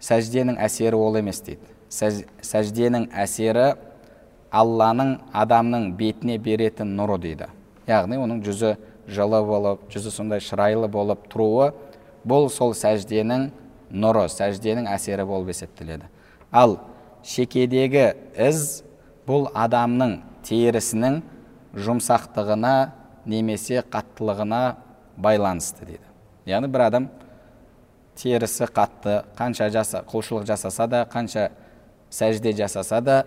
сәжденің 0.00 0.56
әсері 0.64 0.96
ол 0.96 1.18
емес 1.20 1.42
дейді. 1.44 1.60
Сәжденің 1.90 3.08
әсері 3.18 3.72
алланың 4.50 5.16
адамның 5.36 5.90
бетіне 5.98 6.38
беретін 6.42 6.94
нұры 6.98 7.18
дейді. 7.22 7.48
Яғни 7.90 8.18
оның 8.20 8.42
жүзі 8.46 8.76
жылы 9.10 9.40
болып 9.46 9.88
жүзі 9.90 10.12
сондай 10.14 10.42
шырайлы 10.44 10.88
болып 10.90 11.26
тұруы 11.32 11.72
бұл 12.26 12.48
сол 12.52 12.74
сәжденің 12.78 13.48
нұры 13.90 14.26
сәжденің 14.30 14.86
әсері 14.90 15.26
болып 15.26 15.50
есептеледі. 15.54 16.06
Ал 16.52 16.78
шекедегі 17.26 18.12
із 18.38 18.82
бұл 19.26 19.48
адамның 19.54 20.20
терісінің 20.46 21.20
жұмсақтығына 21.74 22.74
немесе 23.30 23.82
қаттылығына 23.90 24.62
байланысты 25.20 25.86
дейді. 25.86 26.06
Яғни 26.46 26.70
бір 26.72 26.86
адам 26.86 27.08
терісі 28.18 28.66
қатты 28.66 29.20
қанша 29.38 29.70
жаса, 29.70 30.02
құлшылық 30.08 30.46
жасаса 30.48 30.86
да 30.90 31.04
қанша 31.10 31.50
сәжде 32.10 32.52
жасаса 32.56 33.00
да 33.00 33.18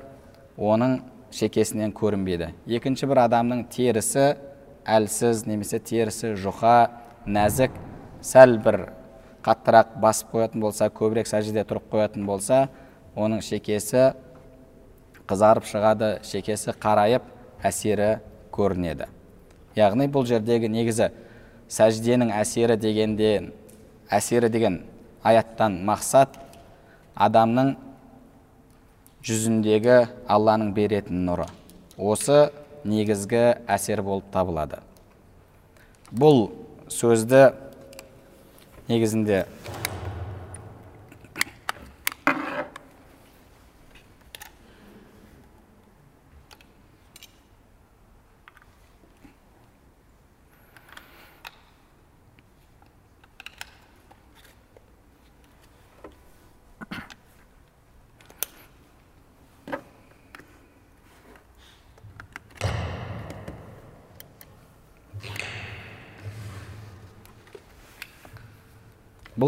оның 0.58 1.00
шекесінен 1.34 1.94
көрінбейді. 1.96 2.52
Екінші 2.68 3.08
бір 3.10 3.24
адамның 3.26 3.66
терісі 3.74 4.36
әлсіз 4.86 5.46
немесе 5.48 5.80
терісі 5.80 6.34
жұқа 6.38 6.76
нәзік 7.26 7.74
сәл 8.22 8.58
бір 8.64 8.90
қаттырақ 9.44 9.98
басып 10.04 10.36
қоятын 10.36 10.62
болса 10.64 10.90
көбірек 10.92 11.28
сәждеде 11.28 11.66
тұрып 11.68 11.90
қоятын 11.92 12.28
болса 12.28 12.68
оның 13.16 13.42
шекесі 13.44 14.12
қызарып 15.28 15.68
шығады 15.68 16.18
шекесі 16.28 16.76
қарайып 16.76 17.26
әсері 17.64 18.18
көрінеді. 18.54 19.08
Яғни 19.76 20.08
бұл 20.12 20.28
жердегі 20.30 20.70
негізі 20.70 21.10
сәжденің 21.72 22.34
әсері 22.36 22.78
дегенде 22.78 23.32
әсері 24.12 24.52
деген 24.52 24.82
аяттан 25.24 25.80
мақсат 25.88 26.38
адамның 27.16 27.76
жүзіндегі 29.24 29.98
алланың 30.28 30.74
беретін 30.76 31.24
нұры. 31.28 31.46
Осы 31.96 32.50
негізгі 32.84 33.44
әсер 33.72 34.02
болып 34.04 34.28
табылады. 34.34 34.82
Бұл 36.12 36.50
сөзді 36.92 37.54
негізінде 38.92 39.46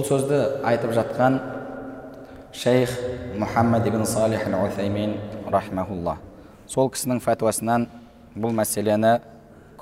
сөзді 0.06 0.40
айтып 0.66 0.94
жатқан 0.96 1.40
шейх 2.54 2.92
мұхаммад 3.42 3.88
ибн 3.90 4.06
салих 4.06 4.46
ал 4.48 4.68
уthaymin 4.68 5.18
рахмаулла 5.52 6.18
сол 6.68 6.92
кісінің 6.94 7.22
фәтуасынан 7.26 7.88
бұл 8.36 8.54
мәселені 8.56 9.18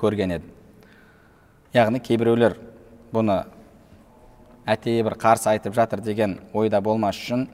көрген 0.00 0.34
еді 0.38 0.50
яғни 1.76 2.00
кейбіреулер 2.00 2.56
бұны 3.12 3.42
әтейі 4.66 5.04
бір 5.06 5.18
қарсы 5.20 5.50
айтып 5.52 5.76
жатыр 5.76 6.00
деген 6.00 6.38
ойда 6.52 6.80
болмас 6.80 7.20
үшін 7.20 7.46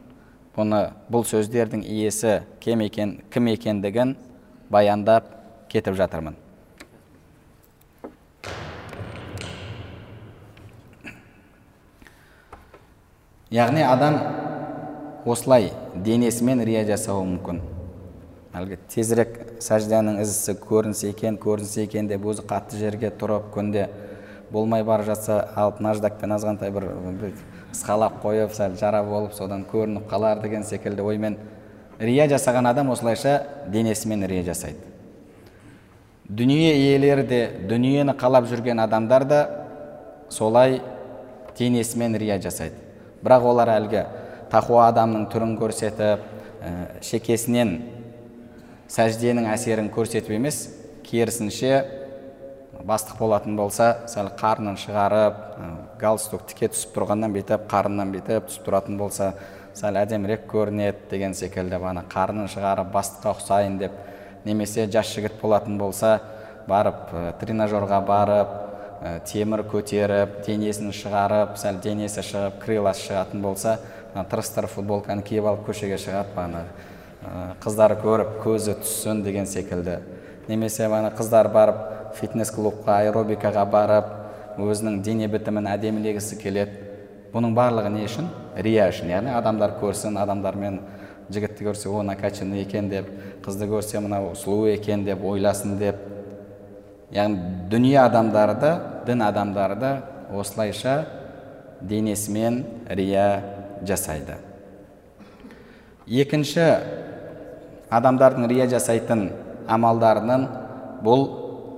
бұны 0.57 0.85
бұл 1.11 1.27
сөздердің 1.27 1.83
иесі 1.85 2.41
кем 2.61 2.85
екен 2.87 3.19
кім 3.31 3.51
екендігін 3.55 4.15
баяндап 4.71 5.27
кетіп 5.69 5.99
жатырмын 5.99 6.39
яғни 13.51 13.83
адам 13.83 14.17
осылай 15.27 15.73
денесімен 15.95 16.63
рия 16.63 16.85
жасауы 16.87 17.25
мүмкін. 17.27 17.61
Әлгі 18.55 18.77
тезірек 18.91 19.33
сәждәнің 19.63 20.21
ізісі 20.23 20.55
көрінсе 20.63 21.11
екен 21.11 21.39
көрінсе 21.39 21.85
екен 21.85 22.07
деп 22.11 22.29
өзі 22.31 22.45
қатты 22.47 22.79
жерге 22.79 23.11
тұрып 23.11 23.49
күнде 23.55 23.89
болмай 24.51 24.85
бара 24.87 25.03
жатса 25.07 25.41
алып 25.59 25.81
наждакпен 25.83 26.35
азғантай 26.35 26.71
бір 26.75 26.87
ысқалап 27.73 28.21
қойып 28.23 28.55
сәл 28.55 28.77
жара 28.79 29.03
болып 29.07 29.35
содан 29.35 29.65
көрініп 29.71 30.07
қалар 30.11 30.43
деген 30.43 30.63
секілді 30.67 31.03
оймен 31.03 31.39
рия 31.99 32.29
жасаған 32.31 32.71
адам 32.71 32.91
осылайша 32.91 33.41
денесімен 33.67 34.27
рия 34.31 34.45
жасайды. 34.47 34.79
Дүние 36.29 36.77
иелері 36.77 37.27
де 37.27 37.41
дүниені 37.67 38.15
қалап 38.15 38.47
жүрген 38.47 38.83
адамдар 38.83 39.25
да 39.25 39.41
солай 40.29 40.81
денесімен 41.59 42.15
рия 42.15 42.39
жасайды. 42.39 42.90
Бірақ 43.25 43.47
олар 43.53 43.73
әлгі 43.77 44.05
тақуа 44.51 44.89
адамның 44.91 45.29
түрін 45.33 45.57
көрсетіп 45.61 46.23
ә, 46.61 46.73
шекесінен 47.05 47.77
сәжденің 48.91 49.49
әсерін 49.53 49.91
көрсетіп 49.95 50.35
емес 50.37 50.63
керісінше 51.07 51.75
бастық 52.87 53.21
болатын 53.21 53.57
болса 53.59 53.91
сәл 54.11 54.31
қарнын 54.41 54.79
шығарып 54.81 55.37
ә, 55.37 55.71
галстук 56.01 56.47
тіке 56.51 56.71
түсіп 56.73 56.97
тұрғаннан 56.97 57.35
бүйтіп 57.37 57.69
қарыннан 57.71 58.15
бүйтіп 58.15 58.49
түсіп 58.49 58.67
тұратын 58.67 58.99
болса 59.01 59.35
сәл 59.77 60.01
әдемірек 60.01 60.49
көрінеді 60.51 61.11
деген 61.13 61.37
секілді 61.37 61.79
ана 61.93 62.05
қарнын 62.11 62.49
шығарып 62.51 62.91
бастыққа 62.95 63.37
ұқсайын 63.37 63.79
деп 63.81 64.01
немесе 64.45 64.89
жас 64.91 65.13
жігіт 65.15 65.37
болатын 65.43 65.79
болса 65.79 66.19
барып 66.69 67.13
ә, 67.13 67.25
тренажерға 67.41 68.01
барып 68.07 68.57
ә, 69.01 69.19
темір 69.25 69.65
көтеріп 69.73 70.41
денесін 70.47 70.93
шығарып 70.93 71.57
сәл 71.61 71.81
денесі 71.83 72.23
шығып 72.25 72.61
крыласы 72.65 73.09
шығатын 73.09 73.43
болса 73.43 73.79
тырыстырып 74.15 74.71
футболканы 74.75 75.23
киіп 75.27 75.47
алып 75.51 75.69
көшеге 75.71 75.99
шығады 76.01 76.37
ана 76.41 76.65
қыздар 77.61 77.95
көріп 78.01 78.39
көзі 78.45 78.75
түссін 78.81 79.23
деген 79.25 79.47
секілді. 79.47 79.99
Немесе 80.49 80.87
ана 80.87 81.11
қыздар 81.13 81.51
барып 81.53 82.15
фитнес 82.17 82.51
клубқа 82.51 83.01
аэробикаға 83.05 83.65
барып 83.71 84.09
өзінің 84.61 85.03
дене 85.05 85.29
бітімін 85.29 85.69
әдемілегісі 85.75 86.39
келеді. 86.41 86.89
Бұның 87.35 87.55
барлығы 87.55 87.93
не 87.95 88.07
үшін? 88.09 88.31
Рия 88.57 88.89
үшін. 88.91 89.13
Яғни 89.13 89.31
адамдар 89.37 89.77
көрсін 89.79 90.19
адамдармен 90.19 90.81
жігітті 91.31 91.69
көрсе 91.69 91.93
о 91.93 92.03
накачанный 92.03 92.65
екен 92.65 92.89
деп 92.91 93.07
қызды 93.45 93.69
көрсе 93.71 94.01
мынау 94.03 94.33
сұлу 94.35 94.67
екен 94.73 95.05
деп 95.05 95.23
ойласын 95.23 95.77
деп 95.79 96.01
яғни 97.15 97.69
дүние 97.71 97.99
адамдары 98.05 98.55
да 98.61 98.73
дін 99.07 99.23
адамдары 99.27 99.77
да 99.77 99.93
осылайша 100.33 101.05
денесімен 101.81 102.65
рия 102.89 103.43
жасайды. 103.87 104.37
Екінші 106.07 106.67
адамдардың 107.91 108.49
рия 108.51 108.67
жасайтын 108.71 109.31
амалдарының 109.71 110.47
бұл 111.05 111.27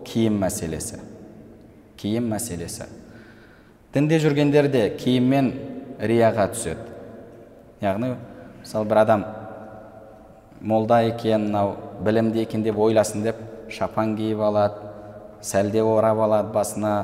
киім 0.08 0.40
мәселесі. 0.42 1.00
Киім 1.96 2.28
мәселесі. 2.32 2.88
Дінде 3.94 4.18
жүргендер 4.20 4.68
де 4.72 4.88
киіммен 4.98 5.52
рияға 6.00 6.48
түседі. 6.54 6.88
Яғни 7.82 8.14
мысалы 8.62 8.88
бір 8.88 9.02
адам 9.02 9.24
молда 10.60 11.02
екен 11.06 11.48
мынау 11.48 11.76
білімді 12.04 12.42
екен 12.42 12.62
деп 12.62 12.78
ойласын 12.78 13.22
деп 13.26 13.36
шапан 13.70 14.16
киіп 14.16 14.40
алады 14.40 14.81
сәлде 15.42 15.82
орап 15.82 16.18
алады 16.22 16.52
басына. 16.54 16.94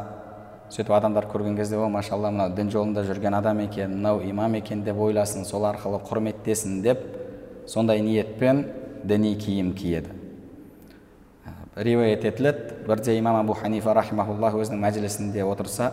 Сөйтіп 0.68 0.92
адамдар 0.92 1.24
көрген 1.31 1.57
кезде 1.57 1.79
о 1.81 1.88
машалла 1.88 2.31
мынау 2.31 2.53
дін 2.55 2.70
жолында 2.70 3.03
жүрген 3.09 3.35
адам 3.38 3.62
екен 3.64 3.94
мынау 3.94 4.20
имам 4.20 4.55
екен 4.59 4.83
деп 4.85 4.98
ойласын 5.01 5.46
сол 5.48 5.64
арқылы 5.64 6.03
құрметтесін 6.05 6.83
деп 6.85 7.01
сондай 7.66 8.03
ниетпен 8.05 8.66
діни 9.05 9.35
киім 9.37 9.72
киеді. 9.74 10.12
Риуаят 11.74 12.24
етіледі. 12.24 12.85
Бірде 12.87 13.18
имам 13.18 13.37
абу 13.37 13.55
ханифа 13.55 13.94
рахимахуллах 13.94 14.55
өзінің 14.59 14.83
мәжілісінде 14.83 15.44
отырса 15.46 15.92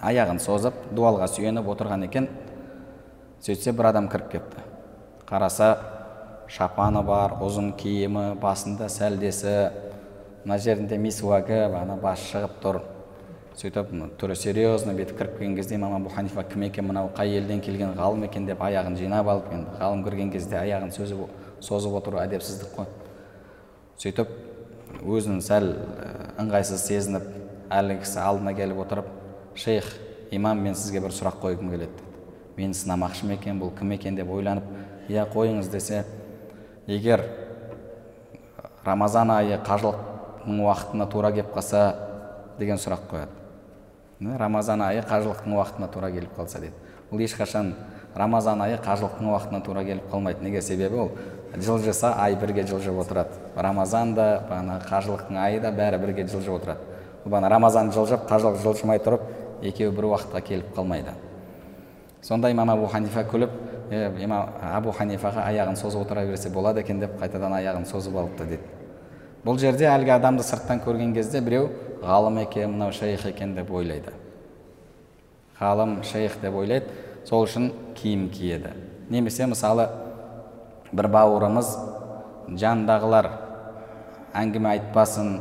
аяғын 0.00 0.38
созып 0.40 0.76
дуалға 0.94 1.28
сүйеніп 1.28 1.68
отырған 1.74 2.04
екен. 2.06 2.28
Сөйтсе 3.44 3.72
бір 3.72 3.90
адам 3.90 4.08
кіріп 4.08 4.30
кетті. 4.30 4.62
Қараса 5.28 5.74
шапаны 6.48 7.02
бар 7.04 7.38
ұзын 7.42 7.72
киімі 7.76 8.34
басында 8.40 8.88
сәлдесі 8.88 9.72
мына 10.44 10.58
жерінде 10.58 10.98
мисуагы 10.98 11.64
ана 11.64 11.96
басы 11.96 12.26
шығып 12.34 12.58
тұр. 12.60 12.80
Сөйтіп 13.56 13.92
түрі 14.18 14.34
серьезно 14.36 14.92
бүйтіп 14.92 15.16
кіріп 15.16 15.38
келген 15.38 15.56
кезде 15.56 15.76
имам 15.76 15.94
абу 15.96 16.10
ханифа 16.10 16.42
кім 16.42 16.66
екен 16.66 16.88
мынау 16.88 17.08
қай 17.16 17.36
елден 17.38 17.60
келген 17.62 17.94
ғалым 17.96 18.26
екен 18.26 18.46
деп 18.46 18.60
аяғын 18.60 18.96
жинап 18.98 19.28
алып 19.30 19.52
енді 19.54 19.76
ғалым 19.80 20.02
кірген 20.04 20.32
кезде 20.32 20.58
аяғын 20.58 20.90
сөзіп, 20.92 21.28
созып 21.60 21.94
отыру 21.94 22.18
әдепсіздік 22.18 22.74
қой. 22.76 22.88
Сөйтіп 24.02 24.32
өзін 25.06 25.38
сәл 25.40 25.70
ыңғайсыз 26.42 26.82
сезініп 26.82 27.28
әлгі 27.70 28.00
кісі 28.02 28.18
алдына 28.20 28.56
келіп 28.58 28.82
отырып 28.84 29.12
шейх 29.54 29.86
имам 30.34 30.60
мен 30.60 30.74
сізге 30.74 31.00
бір 31.00 31.14
сұрақ 31.14 31.38
қойғым 31.44 31.70
келеді 31.70 31.92
деді. 31.92 32.10
Мені 32.56 32.74
сынамақшы 32.74 33.26
ма 33.26 33.38
екен 33.38 33.62
бұл 33.62 33.70
кім 33.78 33.94
екен? 33.94 34.16
деп 34.16 34.30
ойланып 34.30 34.64
иә 35.08 35.28
қойыңыз 35.30 35.70
десе 35.70 36.04
егер 36.86 37.22
рамазан 38.84 39.30
айы 39.30 39.58
қажылықтың 39.62 40.13
уақытына 40.46 41.06
тура 41.10 41.32
келіп 41.32 41.54
қалса 41.54 41.94
деген 42.58 42.76
сұрақ 42.76 43.08
қояды. 43.10 43.32
Рамазан 44.38 44.82
айы 44.82 45.02
қажылықтың 45.02 45.56
уақытына 45.56 45.88
тура 45.92 46.10
келіп 46.10 46.36
қалса 46.36 46.60
дейді. 46.60 46.74
Ол 47.10 47.18
ешқашан 47.18 47.74
рамазан 48.14 48.62
айы 48.62 48.78
қажылықтың 48.78 49.30
уақытына 49.32 49.62
тура 49.64 49.84
келіп 49.84 50.10
қалмайды. 50.10 50.42
Неге 50.42 50.62
себебі 50.62 50.96
ол 50.96 51.10
жылжыса 51.56 52.14
ай 52.18 52.36
бірге 52.36 52.66
жылжып 52.66 52.98
отырады. 53.00 53.30
Рамазан 53.56 54.14
да 54.14 54.42
бағанағы 54.50 54.88
қажылықтың 54.88 55.38
айы 55.38 55.60
да 55.60 55.72
бәрі 55.72 55.98
бірге 55.98 56.26
жылжып 56.28 56.54
отырады. 56.60 56.80
Бағана 57.24 57.50
рамазан 57.50 57.92
жылжып 57.92 58.28
қажылық 58.30 58.62
жылжымай 58.62 58.98
тұрып 58.98 59.20
екеуі 59.62 59.94
бір 59.96 60.10
уақытқа 60.12 60.40
келіп 60.44 60.74
қалмайды. 60.76 61.14
Сонда 62.22 62.50
имам 62.50 62.70
абу 62.70 62.86
ханифа 62.86 63.24
күліп 63.24 63.50
имам 64.20 64.48
абу 64.62 64.92
ханифаға 64.92 65.44
аяғын 65.50 65.76
созып 65.76 66.06
отыра 66.06 66.24
берсе 66.26 66.50
болады 66.50 66.80
екен 66.80 67.00
деп 67.00 67.18
қайтадан 67.20 67.52
аяғын 67.58 67.86
созып 67.86 68.16
алыпты 68.16 68.44
дейді. 68.44 68.62
Бұл 69.44 69.58
жерде 69.60 69.88
әлгі 69.90 70.14
адамды 70.16 70.44
сырттан 70.46 70.80
көрген 70.84 71.14
кезде 71.14 71.40
біреу 71.44 71.68
ғалым 72.04 72.40
екен 72.42 72.72
мынау 72.72 72.92
шейх 72.92 73.26
екен 73.28 73.54
деп 73.56 73.70
ойлайды. 73.72 74.12
Ғалым 75.60 76.02
шейх 76.04 76.38
деп 76.42 76.54
ойлайды. 76.54 76.86
Сол 77.24 77.46
үшін 77.46 77.70
киім 77.96 78.28
киеді. 78.32 78.74
Немесе 79.08 79.46
мысалы 79.48 79.88
бір 80.92 81.08
бауырымыз 81.12 81.70
жанындағылар 82.60 83.30
әңгіме 84.36 84.74
айтпасын 84.74 85.34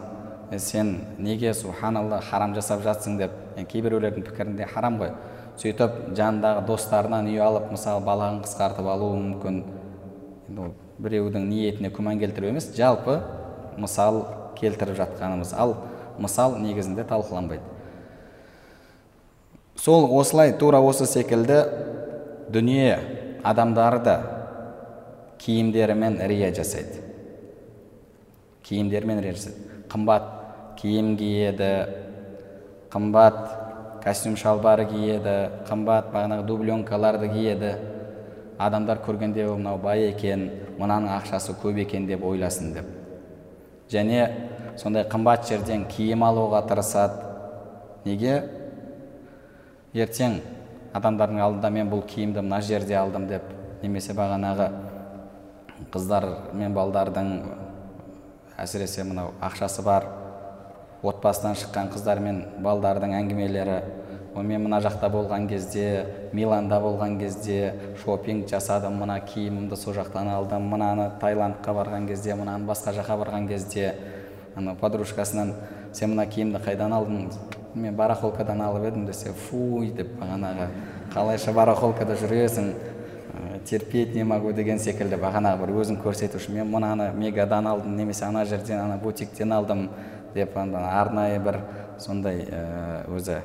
сен 0.60 0.96
неге 1.18 1.54
субханалла 1.54 2.22
харам 2.22 2.54
жасап 2.56 2.84
жатсың? 2.86 3.18
деп 3.18 3.32
кейбіреулердің 3.70 4.24
пікірінде 4.28 4.68
харам 4.74 5.00
ғой. 5.02 5.14
Сөйтіп 5.58 6.16
жанындағы 6.18 6.66
достарынан 6.68 7.28
ұялып 7.30 7.72
мысалы 7.74 8.04
балағын 8.06 8.42
қысқартып 8.46 8.88
алуы 8.90 9.20
мүмкін. 9.20 9.64
Біреудің 11.04 11.50
ниетіне 11.50 11.92
күмән 11.94 12.20
келтіру 12.22 12.50
емес. 12.50 12.72
Жалпы 12.78 13.20
мысал 13.78 14.26
келтіріп 14.60 14.98
жатқанымыз. 14.98 15.54
Ал 15.58 15.76
мысал 16.18 16.58
негізінде 16.60 17.04
талқыланбайды. 17.04 17.64
Сол 19.76 20.08
осылай 20.20 20.54
тура 20.54 20.80
осы 20.80 21.06
секілді 21.10 21.64
дүние 22.54 23.00
адамдары 23.44 24.00
да 24.00 24.16
киімдерімен 25.40 26.20
рия 26.28 26.54
жасайды. 26.54 27.02
Киімдерімен 28.64 29.20
рия 29.20 29.34
жасайды. 29.34 29.58
Қымбат 29.92 30.30
киім 30.80 31.18
киеді 31.18 31.74
қымбат 32.94 34.04
костюм 34.04 34.38
шалбар 34.38 34.86
киеді 34.88 35.36
қымбат 35.68 36.14
бағанағы 36.14 36.46
дубленкаларды 36.48 37.30
киеді. 37.34 37.76
Адамдар 38.58 39.02
көргенде 39.04 39.50
мынау 39.50 39.82
бай 39.82 40.08
екен 40.12 40.50
мынаның 40.80 41.12
ақшасы 41.18 41.58
көп 41.62 41.82
екен 41.84 42.08
деп 42.08 42.24
ойласын 42.24 42.74
деп. 42.74 42.86
Және 43.92 44.28
сондай 44.78 45.06
қымбат 45.10 45.48
жерден 45.50 45.86
киім 45.90 46.24
алуға 46.24 46.64
тырысады. 46.70 47.32
Неге? 48.06 48.38
Ертең 49.94 50.40
адамдардың 50.94 51.42
алдында 51.44 51.70
мен 51.74 51.90
бұл 51.92 52.02
киімді 52.08 52.42
мына 52.42 52.62
жерде 52.62 52.96
алдым 52.98 53.28
деп 53.30 53.46
немесе 53.84 54.14
бағанағы 54.18 54.70
қыздар 55.94 56.28
мен 56.54 56.74
балдардың 56.74 57.30
әсіресе 58.58 59.06
мынау 59.08 59.34
ақшасы 59.42 59.84
бар 59.86 60.08
отбасынан 61.04 61.58
шыққан 61.60 61.92
қыздар 61.94 62.22
мен 62.24 62.44
балдардың 62.64 63.16
әңгімелері 63.20 63.78
мен 64.42 64.64
мына 64.66 64.80
жақта 64.82 65.10
болған 65.14 65.46
кезде 65.48 66.06
миланда 66.34 66.80
болған 66.82 67.20
кезде 67.20 67.74
шопинг 68.04 68.50
жасадым 68.50 68.98
мына 68.98 69.20
киімімді 69.22 69.78
сол 69.78 69.94
жақтан 69.94 70.30
алдым 70.34 70.66
мынаны 70.74 71.12
таиландқа 71.22 71.76
барған 71.78 72.08
кезде 72.08 72.34
мынаны 72.34 72.66
басқа 72.66 72.96
жаққа 72.98 73.20
барған 73.22 73.48
кезде 73.48 73.94
ана 74.56 74.74
подружкасынан 74.76 75.54
сен 75.94 76.16
мына 76.16 76.26
киімді 76.26 76.64
қайдан 76.66 76.94
алдың? 76.98 77.30
Мен 77.76 77.96
барахолкадан 77.96 78.62
алып 78.62 78.88
едім 78.90 79.06
десе 79.06 79.34
фуй 79.34 79.92
деп 79.94 80.12
бағанағы 80.20 80.68
қалайша 81.14 81.54
барахолкада 81.54 82.18
жүресің? 82.18 82.74
Терпеть 83.66 84.14
не 84.16 84.24
могу 84.24 84.52
деген 84.54 84.80
секілді 84.80 85.18
бағанағы 85.22 85.62
бір 85.64 85.74
өзін 85.82 86.02
көрсету 86.04 86.38
үшін 86.42 86.60
мен 86.60 86.70
мынаны 86.70 87.12
мегадан 87.16 87.68
алдым 87.68 87.96
немесе 87.98 88.26
ана 88.26 88.46
жерден 88.46 88.80
ана 88.80 88.98
бутиктен 88.98 89.54
алдым 89.54 89.90
деп 90.34 90.58
арнайы 90.58 91.40
бір 91.40 91.60
сондай 91.98 92.46
өзі 93.08 93.40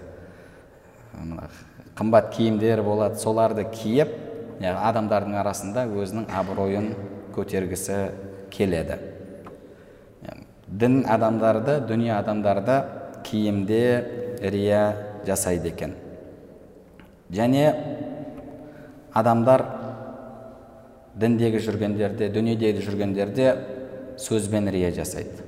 қымбат 1.98 2.30
киімдер 2.36 2.82
болады. 2.82 3.18
Соларды 3.18 3.64
киіп 3.72 4.14
адамдардың 4.62 5.36
арасында 5.38 5.86
өзінің 5.86 6.28
абыройын 6.34 6.92
көтергісі 7.36 7.98
келеді. 8.50 8.98
Дін 10.68 11.04
адамдарды 11.08 11.78
дүние 11.88 12.12
адамдарды 12.18 12.82
киімде 13.24 14.38
рия 14.42 14.82
жасайды 15.26 15.72
екен. 15.72 15.94
Және 17.32 17.72
адамдар 19.14 19.64
діндегі 21.18 21.60
жүргендерде 21.64 22.30
дүниедегі 22.32 22.84
жүргендерде 22.84 23.54
сөзбен 24.18 24.70
рия 24.70 24.92
жасайды. 24.94 25.44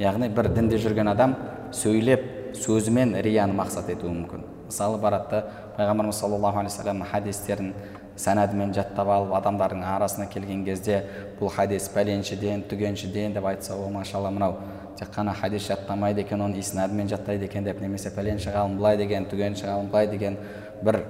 Яғни 0.00 0.28
бір 0.34 0.48
дінде 0.56 0.80
жүрген 0.82 1.10
адам 1.12 1.36
сөйлеп 1.72 2.24
сөзімен 2.56 3.16
рияны 3.24 3.56
мақсат 3.56 3.90
етуі 3.92 4.12
мүмкін. 4.12 4.44
Мысалы 4.66 4.98
барады 5.00 5.42
пайғамбарымыз 5.76 6.18
саллаллаху 6.20 6.62
алейхи 6.62 6.76
вассаламның 6.76 7.10
хадистерін 7.10 7.72
сәнәдімен 8.16 8.74
жаттап 8.76 9.08
алып 9.08 9.32
адамдардың 9.38 9.84
арасына 9.88 10.26
келген 10.32 10.64
кезде 10.66 11.02
бұл 11.38 11.52
хадис 11.52 11.88
пәленшеден 11.94 12.64
түгеншеден 12.68 13.34
деп 13.36 13.46
айтса 13.48 13.76
о 13.76 13.88
машалла 13.90 14.30
мынау 14.30 14.58
тек 14.98 15.08
қана 15.14 15.32
хадис 15.34 15.66
жаттамайды 15.68 16.20
екен 16.20 16.40
оны 16.40 16.60
иснадымен 16.60 17.08
жаттайды 17.08 17.46
екен 17.48 17.64
деп 17.64 17.80
немесе 17.80 18.10
пәленше 18.10 18.52
ғалым 18.52 18.76
былай 18.76 18.96
деген 18.96 19.26
түгенше 19.30 19.66
ғалым 19.66 19.88
былай 19.90 20.08
деген 20.08 20.36
бір 20.82 21.02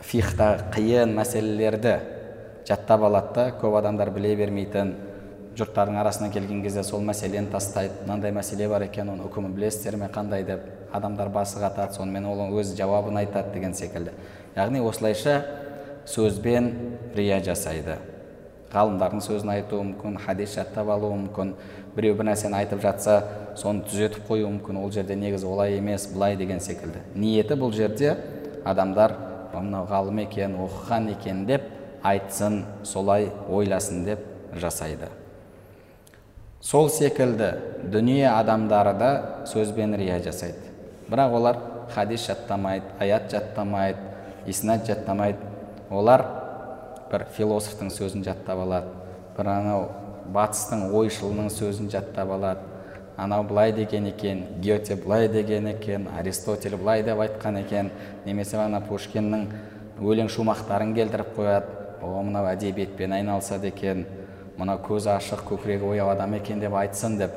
фихта 0.00 0.58
қиын 0.74 1.14
мәселелерді 1.14 1.96
жаттап 2.68 3.06
алады 3.06 3.34
да 3.34 3.46
көп 3.62 3.78
адамдар 3.78 4.10
біле 4.10 4.34
бермейтін 4.36 4.94
жұрттардың 5.58 5.98
арасына 6.00 6.30
келген 6.32 6.62
кезде 6.64 6.82
сол 6.84 7.02
мәселені 7.04 7.50
тастайды 7.52 8.06
мынандай 8.06 8.32
мәселе 8.32 8.68
бар 8.72 8.86
екен 8.86 9.10
оның 9.12 9.28
үкімін 9.28 9.52
білесіздер 9.56 9.98
ме 10.00 10.08
қандай 10.12 10.46
деп 10.48 10.64
адамдар 10.92 11.28
басы 11.28 11.60
қатады 11.60 11.96
сонымен 11.96 12.26
ол 12.30 12.40
өз 12.60 12.72
жауабын 12.78 13.20
айтады 13.20 13.52
деген 13.52 13.74
секілді. 13.74 14.14
Яғни 14.56 14.80
осылайша 14.80 15.42
сөзбен 16.08 16.72
рия 17.16 17.40
жасайды. 17.44 17.98
Ғалымдардың 18.72 19.20
сөзін 19.20 19.52
айтуы 19.52 19.84
мүмкін 19.90 20.16
хадис 20.24 20.54
жаттап 20.56 20.88
алуы 20.94 21.18
мүмкін 21.26 21.54
біреу 21.96 22.16
бір 22.16 22.30
нәрсені 22.30 22.56
айтып 22.62 22.80
жатса 22.80 23.18
соны 23.60 23.84
түзетіп 23.84 24.24
қоюы 24.30 24.48
мүмкін 24.48 24.80
ол 24.80 24.92
жерде 24.92 25.16
негізі 25.16 25.46
олай 25.52 25.76
емес 25.76 26.08
былай 26.14 26.36
деген 26.40 26.60
секілді. 26.60 27.04
Ниеті 27.14 27.60
бұл 27.60 27.76
жерде 27.76 28.16
адамдар 28.64 29.18
мынау 29.52 29.84
ғалым 29.90 30.22
екен 30.24 30.56
оқыған 30.56 31.10
екен 31.12 31.44
деп 31.46 31.68
айтсын 32.02 32.62
солай 32.82 33.28
ойласын 33.48 34.06
деп 34.08 34.24
жасайды. 34.56 35.12
Сол 36.62 36.88
секілді 36.90 37.48
дүние 37.90 38.28
адамдары 38.30 38.92
да 38.94 39.10
сөзбен 39.50 39.96
рия 39.98 40.20
жасайды. 40.22 40.70
Бірақ 41.10 41.34
олар 41.34 41.56
хадис 41.90 42.26
жаттамайды 42.28 42.86
аят 43.00 43.30
жаттамайды 43.30 43.98
иснат 44.46 44.86
жаттамайды. 44.86 45.38
Олар 45.90 46.24
бір 47.10 47.26
философтың 47.36 47.90
сөзін 47.90 48.22
жаттап 48.24 48.62
алады 48.62 48.94
бір 49.36 49.50
анау 49.56 49.88
батыстың 50.32 50.92
ойшылының 50.94 51.50
сөзін 51.50 51.90
жаттап 51.90 52.30
алады. 52.30 52.60
Анау 53.16 53.42
былай 53.42 53.72
деген 53.72 54.06
екен 54.06 54.46
гете 54.62 54.94
былай 54.96 55.28
деген 55.28 55.66
екен 55.66 56.08
аристотель 56.16 56.76
былай 56.76 57.02
деп 57.02 57.18
айтқан 57.18 57.58
екен. 57.60 57.90
Немесе 58.24 58.56
ана 58.56 58.80
пушкиннің 58.80 59.48
өлең 60.00 60.30
шумақтарын 60.30 60.94
келтіріп 60.94 61.36
қояды. 61.36 61.78
О 62.02 62.22
мынау 62.22 62.46
әдебиетпен 62.54 63.12
айналысады 63.18 63.68
екен. 63.68 64.06
Мынау 64.58 64.80
көзі 64.84 65.14
ашық 65.16 65.44
көкірегі 65.48 65.88
ояу 65.94 66.12
адам 66.12 66.34
екен 66.36 66.60
деп 66.60 66.74
айтсын 66.76 67.18
деп. 67.20 67.34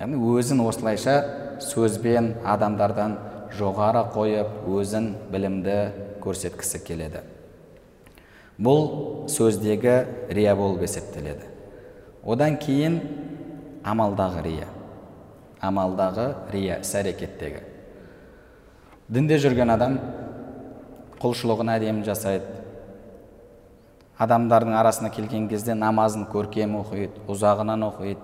Яғни 0.00 0.18
өзін 0.18 0.62
осылайша 0.64 1.16
сөзбен 1.62 2.34
адамдардан 2.44 3.18
жоғары 3.58 4.04
қойып 4.14 4.66
өзін 4.78 5.12
білімді 5.32 5.76
көрсеткісі 6.24 6.80
келеді. 6.86 7.22
Бұл 8.58 9.28
сөздегі 9.30 9.96
рия 10.30 10.54
болып 10.56 10.84
есептеледі. 10.86 11.46
Одан 12.24 12.56
кейін 12.58 13.00
амалдағы 13.84 14.42
рия. 14.46 14.68
Амалдағы 15.60 16.28
рия 16.52 16.80
іс 16.80 16.94
әрекеттегі. 16.96 17.62
Дінде 19.08 19.38
жүрген 19.42 19.74
адам 19.74 19.98
құлшылығын 21.20 21.74
әдемі 21.76 22.06
жасайды. 22.06 22.63
Адамдардың 24.18 24.76
арасына 24.78 25.10
келген 25.10 25.48
кезде 25.50 25.74
намазын 25.74 26.28
көркем 26.30 26.76
оқиды 26.78 27.24
ұзағынан 27.30 27.82
оқиды 27.88 28.20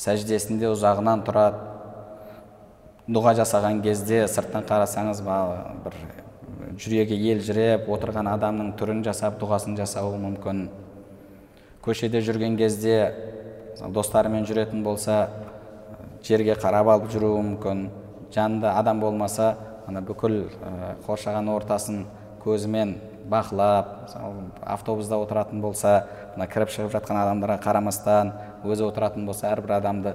сәждесінде 0.00 0.66
ұзағынан 0.72 1.22
тұрады. 1.26 1.70
Дұға 3.06 3.34
жасаған 3.38 3.82
кезде 3.84 4.24
сырттан 4.26 4.64
қарасаңыз 4.66 5.20
бір 5.22 5.98
жүрегі 6.80 7.18
елжіреп 7.30 7.86
отырған 7.94 8.32
адамның 8.32 8.72
түрін 8.80 9.04
жасап 9.06 9.36
дұғасын 9.38 9.76
жасауы 9.78 10.16
мүмкін. 10.18 10.66
Көшеде 11.84 12.24
жүрген 12.24 12.56
кезде 12.58 13.12
достарымен 13.78 14.48
жүретін 14.48 14.82
болса 14.82 15.28
жерге 16.24 16.56
қарап 16.58 16.90
алып 16.90 17.12
жүруі 17.12 17.44
мүмкін. 17.52 17.86
Жанында 18.34 18.72
адам 18.80 19.04
болмаса 19.04 19.52
ана 19.86 20.00
бүкіл 20.02 20.48
қоршаған 21.06 21.52
ортасын 21.52 22.06
көзімен 22.42 22.96
бақылап 23.30 23.90
мысалы 24.04 24.44
автобуста 24.62 25.16
отыратын 25.16 25.60
болса 25.60 26.06
мына 26.36 26.46
кіріп 26.50 26.72
шығып 26.74 26.92
жатқан 26.94 27.20
адамдарға 27.22 27.58
қарамастан 27.64 28.32
өзі 28.64 28.88
отыратын 28.88 29.26
болса 29.26 29.48
әрбір 29.52 29.78
адамды 29.78 30.14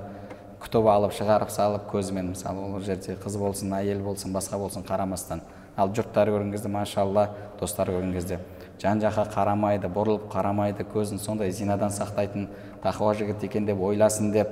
күтіп 0.62 0.90
алып 0.92 1.14
шығарып 1.16 1.52
салып 1.54 1.90
көзімен 1.92 2.34
мысалы 2.34 2.62
ол 2.68 2.82
жерде 2.84 3.16
қыз 3.24 3.38
болсын 3.40 3.74
әйел 3.80 4.04
болсын 4.04 4.34
басқа 4.36 4.60
болсын 4.60 4.84
қарамастан. 4.84 5.42
Ал 5.78 5.94
жұрттар 5.96 6.28
көрген 6.28 6.52
кезде 6.52 6.68
машалла 6.68 7.30
достар 7.60 7.88
көрген 7.88 8.12
кезде 8.14 8.40
жан 8.82 9.00
жаққа 9.00 9.30
қарамайды 9.32 9.88
бұрылып 9.88 10.28
қарамайды 10.34 10.84
көзін 10.92 11.20
сондай 11.24 11.52
зинадан 11.52 11.94
сақтайтын 11.96 12.50
тақуа 12.84 13.14
жігіт 13.16 13.44
екен 13.48 13.66
деп 13.66 13.80
ойласын 13.80 14.34
деп 14.34 14.52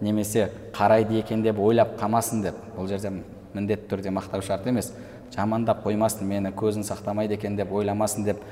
немесе 0.00 0.50
қарайды 0.72 1.20
екен 1.20 1.42
деп 1.42 1.60
ойлап 1.60 1.98
қалмасын 2.00 2.42
деп. 2.42 2.56
Бұл 2.76 2.88
жерде 2.88 3.12
міндетті 3.52 3.90
түрде 3.90 4.10
мақтау 4.10 4.40
шарт 4.42 4.66
емес. 4.66 4.92
Жамандап 5.34 5.84
қоймасын 5.86 6.28
мені 6.28 6.52
көзін 6.52 6.84
сақтамайды 6.86 7.38
екен 7.38 7.56
деп 7.56 7.72
ойламасын 7.72 8.24
деп 8.24 8.42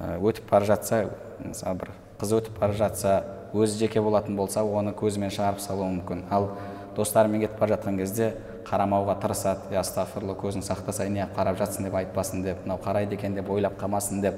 өтіп 0.00 0.50
бара 0.50 0.64
жатса 0.64 1.04
мысалы 1.44 1.76
бір 1.82 1.92
қыз 2.20 2.34
өтіп 2.38 2.58
бара 2.60 2.76
жатса 2.76 3.22
өзі 3.52 3.78
жеке 3.80 4.00
болатын 4.00 4.36
болса 4.36 4.62
оны 4.62 4.92
көзімен 4.94 5.32
шығарып 5.34 5.60
салуы 5.60 5.88
мүмкін. 5.96 6.24
Ал 6.30 6.50
достарымен 6.96 7.40
кетіп 7.42 7.58
бара 7.60 7.76
жатқан 7.76 7.96
кезде 7.98 8.34
қарамауға 8.68 9.16
тырысады 9.22 9.78
астағфирулла 9.80 10.36
көзін 10.38 10.62
сақтаса 10.62 11.08
неғып 11.08 11.34
қарап 11.36 11.58
жатсың? 11.58 11.84
деп 11.88 11.94
айтпасын 11.94 12.44
деп 12.44 12.62
мынау 12.64 12.78
қарайды 12.84 13.14
екен 13.16 13.34
деп 13.34 13.50
ойлап 13.50 13.80
қалмасын 13.80 14.20
деп. 14.20 14.36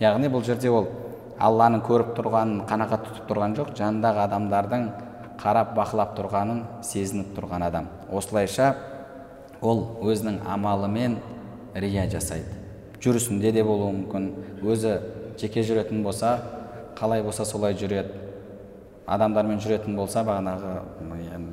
Яғни 0.00 0.28
бұл 0.32 0.42
жерде 0.44 0.70
ол 0.70 0.88
алланың 1.38 1.84
көріп 1.86 2.14
тұрғанын 2.18 2.64
қанағат 2.66 3.04
тұтып 3.06 3.28
тұрған 3.30 3.54
жоқ 3.58 3.74
жанындағы 3.78 4.24
адамдардың 4.24 4.88
қарап 5.38 5.74
бақылап 5.76 6.16
тұрғанын 6.18 6.64
сезініп 6.82 7.36
тұрған 7.36 7.66
адам. 7.68 7.86
Осылайша 8.10 8.74
ол 9.62 9.84
өзінің 10.06 10.42
амалымен 10.46 11.18
рия 11.74 12.06
жасайды. 12.10 12.54
Жүрісінде 13.02 13.52
де 13.54 13.62
болуы 13.64 13.92
мүмкін. 13.94 14.30
Өзі 14.62 14.98
жеке 15.38 15.62
жүретін 15.62 16.02
болса 16.02 16.38
қалай 16.98 17.22
болса 17.22 17.44
солай 17.46 17.76
жүреді. 17.78 18.14
Адамдармен 19.08 19.60
жүретін 19.62 19.96
болса 19.96 20.24
бағанағы 20.26 20.74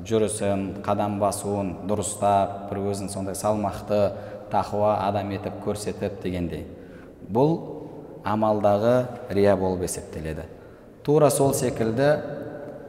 жүрісін 0.06 0.82
қадам 0.84 1.18
басуын 1.20 1.72
дұрыстап 1.88 2.66
бір 2.70 2.82
өзін 2.92 3.08
сондай 3.08 3.34
салмақты 3.38 4.00
тақуа 4.52 4.98
адам 5.06 5.30
етіп 5.34 5.62
көрсетіп 5.64 6.20
дегендей. 6.22 6.66
Бұл 7.30 7.56
амалдағы 8.26 9.06
рия 9.30 9.56
болып 9.56 9.86
есептеледі. 9.86 10.44
Тура 11.02 11.30
сол 11.30 11.54
секілді 11.54 12.10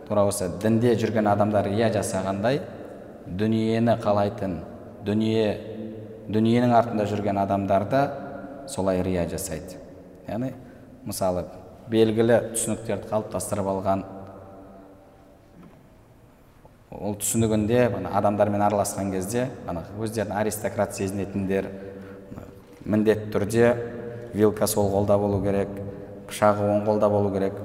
тура 0.07 0.25
осы 0.27 0.49
дінде 0.61 0.95
жүрген 0.97 1.29
адамдар 1.29 1.69
рия 1.69 1.89
жасағандай 1.93 2.61
дүниені 3.27 3.97
қалайтын 4.01 4.59
дүние 5.07 5.47
дүниенің 6.27 6.75
артында 6.75 7.07
жүрген 7.07 7.39
адамдар 7.39 7.87
да 7.89 8.01
солай 8.67 9.01
рия 9.03 9.25
жасайды. 9.29 9.79
Яғни 10.27 10.51
мысалы 11.07 11.45
белгілі 11.87 12.41
түсініктерді 12.53 13.07
қалыптастырып 13.11 13.69
алған 13.71 14.03
ол 16.91 17.15
түсінігінде 17.21 17.85
адамдармен 18.11 18.63
араласқан 18.67 19.11
кезде 19.13 19.47
ана 19.67 19.85
өздерін 19.99 20.35
аристократ 20.35 20.95
сезінетіндер 20.97 21.69
міндетті 22.83 23.31
түрде 23.31 23.71
вилка 24.33 24.67
сол 24.67 24.91
қолда 24.91 25.17
болу 25.19 25.39
керек 25.43 25.71
пышағы 26.27 26.67
оң 26.73 26.85
қолда 26.87 27.09
болу 27.09 27.31
керек. 27.31 27.55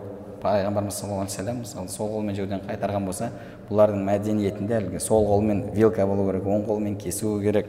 Пайғамбарымыз 0.43 0.97
саллаллаху 0.99 1.29
вассалам 1.29 1.61
мысалы 1.63 1.89
сол 1.89 2.09
қолмен 2.11 2.35
жеуден 2.35 2.65
қайтарған 2.67 3.05
болса 3.07 3.29
бұлардың 3.73 4.05
мәдениетінде 4.07 4.77
әлгі 4.79 5.01
сол 5.01 5.27
қолмен 5.31 5.65
вилка 5.75 6.07
болу 6.07 6.29
керек 6.29 6.47
оң 6.47 6.67
қолмен 6.69 6.99
кесу 7.01 7.39
керек. 7.43 7.67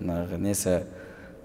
Несі 0.00 0.82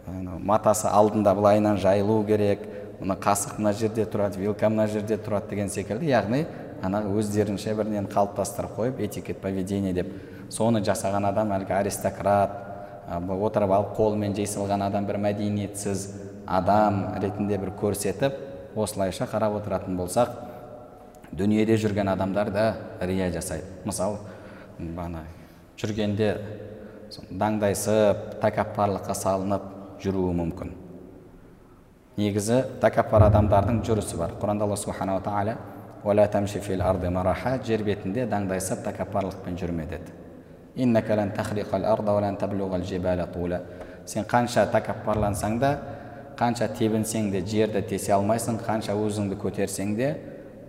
матасы 0.05 0.87
алдында 0.91 1.33
былайынан 1.33 1.79
жайылу 1.81 2.21
керек. 2.27 2.67
Мына 2.99 3.17
қасық 3.19 3.57
мына 3.57 3.73
жерде 3.73 4.05
тұрады 4.05 4.39
вилка 4.39 4.69
мына 4.69 4.85
жерде 4.87 5.17
тұрады 5.17 5.49
деген 5.49 5.71
секілді. 5.73 6.11
Яғни 6.11 6.45
ана 6.83 7.01
өздерінше 7.07 7.73
бір 7.75 7.89
нені 7.89 8.11
қалыптастырып 8.11 8.77
қойып 8.77 9.01
этикет 9.07 9.41
поведение 9.41 9.93
деп. 9.95 10.11
Соны 10.51 10.83
жасаған 10.85 11.27
адам 11.31 11.51
әлгі 11.55 11.73
аристократ 11.79 12.59
отырып 13.09 13.71
алып 13.71 13.95
қолымен 13.97 14.35
жей 14.35 14.47
салған 14.47 14.85
адам 14.85 15.07
бір 15.07 15.17
мәдениетсіз 15.23 16.07
адам 16.47 17.05
ретінде 17.19 17.57
бір 17.57 17.73
көрсетіп 17.79 18.37
осылайша 18.75 19.27
қарап 19.31 19.57
отыратын 19.59 19.97
болсақ 19.97 20.29
дүниеде 21.37 21.77
жүрген 21.77 22.09
адамдар 22.13 22.51
да 22.51 22.75
рия 23.01 23.31
жасайды. 23.31 23.65
Мысалы 23.85 24.17
ана 24.79 25.23
жүргенде 25.77 26.37
даңдайсып 27.29 28.39
тәкаппарлыққа 28.41 29.15
салынып 29.17 29.69
жүруі 30.03 30.33
мүмкін. 30.37 30.73
Негізі 32.17 32.59
тәкаппар 32.81 33.27
адамдардың 33.29 33.81
жүрісі 33.85 34.17
бар. 34.19 34.35
Құранда 34.41 34.67
алла 34.67 34.77
субханала 34.77 35.21
тағала 35.25 35.57
жер 37.65 37.83
бетінде 37.83 38.27
даңдайсып 38.27 38.83
тәкаппарлықпен 38.85 39.57
жүрме 39.57 39.85
деді. 39.87 40.11
Сен 44.05 44.25
қанша 44.27 44.65
тәкаппарлансаң 44.67 45.59
да 45.61 45.69
қанша 46.35 46.67
тебінсең 46.75 47.29
де 47.31 47.39
жерді 47.47 47.81
тесе 47.87 48.11
алмайсың 48.11 48.57
қанша 48.59 48.91
өзіңді 48.99 49.37
көтерсең 49.39 49.95
де 49.95 50.09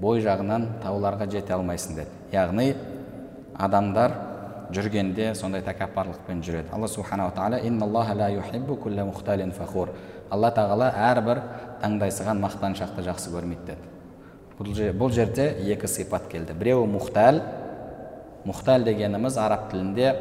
бой 0.01 0.23
жағынан 0.25 0.69
тауларға 0.83 1.29
жете 1.31 1.55
алмайсың 1.55 1.99
деді. 1.99 2.11
Яғни 2.33 2.75
адамдар 3.55 4.15
жүргенде 4.75 5.35
сондай 5.39 5.63
тәкаппарлықпен 5.63 6.43
жүреді. 6.43 6.73
Алла 6.73 6.89
субханала 6.89 7.31
тағала 7.37 7.61
алла 10.31 10.51
тағала 10.55 10.91
әрбір 11.11 11.41
таңдайсыған 11.83 12.41
мақтаншақты 12.43 13.05
жақсы 13.07 13.31
көрмейді 13.35 13.67
деді. 13.69 13.91
Бұл, 14.59 15.11
жерде 15.13 15.49
екі 15.73 15.89
сипат 15.91 16.29
келді. 16.31 16.55
Біреуі 16.59 16.87
мұхтәл 16.91 17.41
мұхтәл 18.47 18.87
дегеніміз 18.87 19.39
араб 19.43 19.69
тілінде 19.73 20.15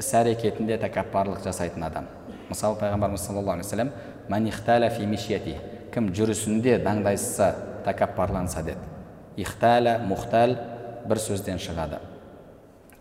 іс 0.00 0.08
әрекетінде 0.16 0.78
тәкаппарлық 0.82 1.44
жасайтын 1.44 1.84
адам. 1.86 2.08
Мысалы 2.48 2.78
пайғамбарымыз 2.80 3.26
саллаллаху 3.28 3.60
алейхи 3.60 3.68
вассалам 3.68 3.90
кім 5.94 6.10
жүрісінде 6.16 6.80
даңдайсыса 6.82 7.52
тәкаппарланса 7.84 8.62
деді. 8.66 8.93
Ихтәлә 9.40 9.98
мұхтәл 10.08 10.56
бір 11.08 11.20
сөзден 11.20 11.58
шығады 11.62 12.00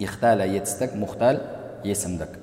ихтәлә 0.02 0.48
етістік 0.50 0.96
мұхтәл 1.00 1.42
есімдік 1.86 2.40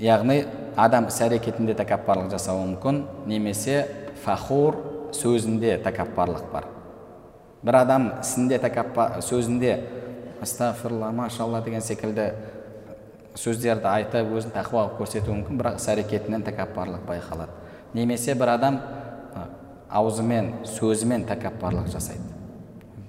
яғни 0.00 0.40
адам 0.76 1.08
іс 1.10 1.20
әрекетінде 1.22 1.76
тәкаппарлық 1.78 2.32
жасауы 2.32 2.64
мүмкін 2.72 3.02
немесе 3.30 3.84
фахур 4.24 4.80
сөзінде 5.14 5.76
тәкаппарлық 5.84 6.48
бар 6.52 6.66
бір 7.62 7.78
адам 7.84 8.08
ісінде 8.20 8.58
тәкаппар 8.62 9.20
сөзінде 9.22 9.76
астағфирулла 10.42 11.12
машалла 11.14 11.62
деген 11.64 11.84
секілді 11.84 12.32
сөздерді 13.38 13.88
айтып 13.90 14.34
өзін 14.34 14.52
тақуа 14.54 14.88
көрсетуі 14.98 15.38
мүмкін 15.38 15.62
бірақ 15.62 15.78
іс 15.78 15.88
әрекетінен 15.94 16.44
тәкаппарлық 16.46 17.06
байқалады 17.06 17.54
немесе 17.94 18.34
бір 18.34 18.56
адам 18.56 18.80
аузымен 19.94 20.50
сөзімен 20.66 21.24
тәкаппарлық 21.28 21.86
жасайды. 21.92 22.26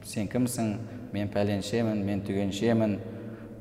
Сен 0.06 0.30
кімсің? 0.30 0.76
Мен 1.16 1.30
пәленшемін 1.34 2.04
мен 2.06 2.22
түгеншемін. 2.28 3.00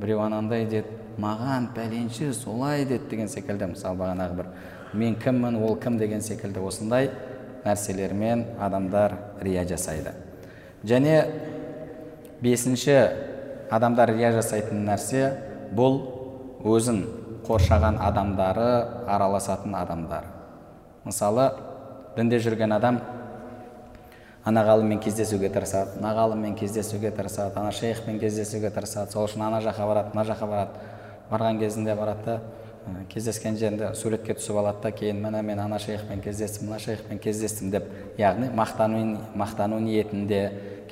Біреу 0.01 0.21
анандай 0.25 0.67
деді 0.69 0.91
маған 1.23 1.71
пәленше 1.77 2.33
солай 2.37 2.85
деді 2.85 3.09
деген 3.11 3.31
секілді. 3.33 3.71
Мысалы 3.73 3.99
бағанағы 4.03 4.37
бір 4.41 4.51
мен 4.93 5.17
кіммін 5.17 5.57
ол 5.63 5.77
кім 5.81 5.99
деген 5.99 6.21
секілді 6.23 6.61
осындай 6.61 7.11
нәрселермен 7.65 8.45
адамдар 8.61 9.17
рия 9.41 9.65
жасайды. 9.65 10.13
Және 10.85 11.25
бесінші 12.43 12.99
адамдар 13.73 14.13
рия 14.13 14.35
жасайтын 14.37 14.85
нәрсе 14.85 15.31
бұл 15.73 16.03
өзін 16.65 17.05
қоршаған 17.47 17.97
адамдары 18.05 18.69
араласатын 19.09 19.75
адамдар. 19.79 20.27
Мысалы 21.05 21.53
дінде 22.17 22.39
жүрген 22.39 22.73
адам 22.77 23.01
ана 24.45 24.65
ғалыммен 24.65 25.01
кездесуге 25.01 25.49
тырысады 25.49 25.97
мына 26.01 26.15
ғалыммен 26.19 26.57
кездесуге 26.59 27.11
тырысады 27.11 27.59
ана 27.61 27.73
шейхпен 27.73 28.19
кездесуге 28.21 28.71
тырысады 28.71 29.13
сол 29.13 29.25
үшін 29.29 29.47
ана 29.47 29.63
жаққа 29.65 29.87
барады 29.89 30.15
мына 30.15 30.27
жаққа 30.29 30.49
барады. 30.51 30.93
Барған 31.31 31.59
кезінде 31.59 31.95
барады 31.97 32.25
да 32.25 32.41
кездескен 33.09 33.57
жерінде 33.57 33.95
суретке 33.97 34.35
түсіп 34.37 34.59
алады 34.61 34.83
да 34.83 34.91
кейін 34.93 35.23
міне 35.23 35.41
мен 35.43 35.61
ана 35.61 35.79
шейхпен 35.79 36.21
кездестім 36.21 36.69
мына 36.69 36.79
шейхпен 36.79 37.19
кездестім 37.19 37.71
деп 37.73 37.89
яғни 38.19 38.51
мақтану 38.53 39.17
мақтану 39.35 39.81
ниетінде 39.81 40.43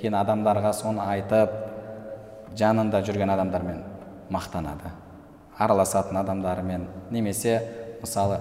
кейін 0.01 0.17
адамдарға 0.23 0.73
соны 0.73 1.05
айтып 1.05 1.53
жанында 2.57 3.03
жүрген 3.05 3.35
адамдармен 3.35 3.83
мақтанады 4.33 4.95
араласатын 5.59 6.17
адамдарымен 6.17 6.89
немесе 7.11 7.61
мысалы 8.01 8.41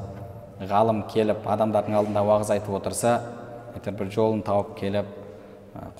ғалым 0.69 1.05
келіп 1.09 1.47
адамдардың 1.49 1.95
алдында 1.97 2.21
уағыз 2.27 2.51
айтып 2.53 2.75
отырса 2.77 3.15
әйтеуір 3.73 3.97
бір 3.97 4.11
жолын 4.13 4.43
тауып 4.45 4.75
келіп 4.77 5.07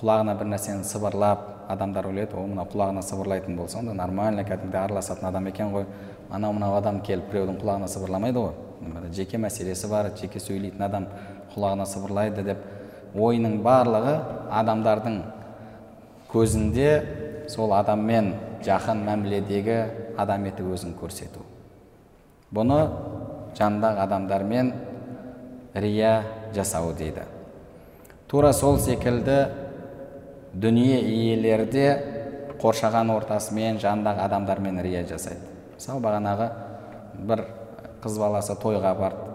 құлағына 0.02 0.36
бір 0.38 0.50
нәрсені 0.52 0.84
сыбырлап 0.86 1.48
адамдар 1.72 2.08
ойлайды 2.10 2.36
о 2.36 2.46
мына 2.46 2.66
құлағына 2.70 3.02
сыбырлайтын 3.08 3.56
болса 3.58 3.80
онда 3.80 3.94
нормально 3.94 4.44
кәдімгідей 4.44 4.84
араласатын 4.84 5.30
адам 5.30 5.48
екен 5.48 5.72
ғой 5.74 5.86
анау 6.30 6.54
мынау 6.54 6.76
адам 6.78 7.00
келіп 7.02 7.32
біреудің 7.32 7.58
құлағына 7.62 7.88
сыбырламайды 7.88 8.40
ғой. 8.40 8.54
Жеке 9.16 9.38
мәселесі 9.38 9.88
бар 9.90 10.12
жеке 10.20 10.40
сөйлейтін 10.40 10.84
адам 10.84 11.08
құлағына 11.56 11.86
сыбырлайды 11.88 12.44
деп 12.44 12.58
ойының 13.16 13.62
барлығы 13.64 14.18
адамдардың 14.52 15.18
көзінде 16.32 16.92
сол 17.50 17.74
адаммен 17.76 18.34
жақын 18.66 19.06
мәміледегі 19.08 19.80
адам 20.18 20.46
етіп 20.52 20.74
өзін 20.76 20.96
көрсету. 21.00 21.44
Бұны 22.52 22.80
жанындағы 23.58 24.04
адамдармен 24.06 24.74
рия 25.74 26.24
жасау 26.56 26.94
дейді. 26.94 27.24
Тура 28.28 28.54
сол 28.54 28.80
секілді 28.80 29.46
дүние 30.54 31.00
иелері 31.00 31.66
де 31.72 31.88
қоршаған 32.62 33.12
ортасымен 33.16 33.80
жанындағы 33.82 34.26
адамдармен 34.26 34.82
рия 34.84 35.06
жасайды. 35.08 35.42
Мысалы 35.76 36.04
бағанағы 36.04 36.52
бір 37.28 37.46
қыз 38.04 38.20
баласы 38.20 38.56
тойға 38.60 38.94
барды. 39.00 39.28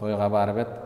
Тойға 0.00 0.28
барып 0.30 0.60
еді 0.64 0.82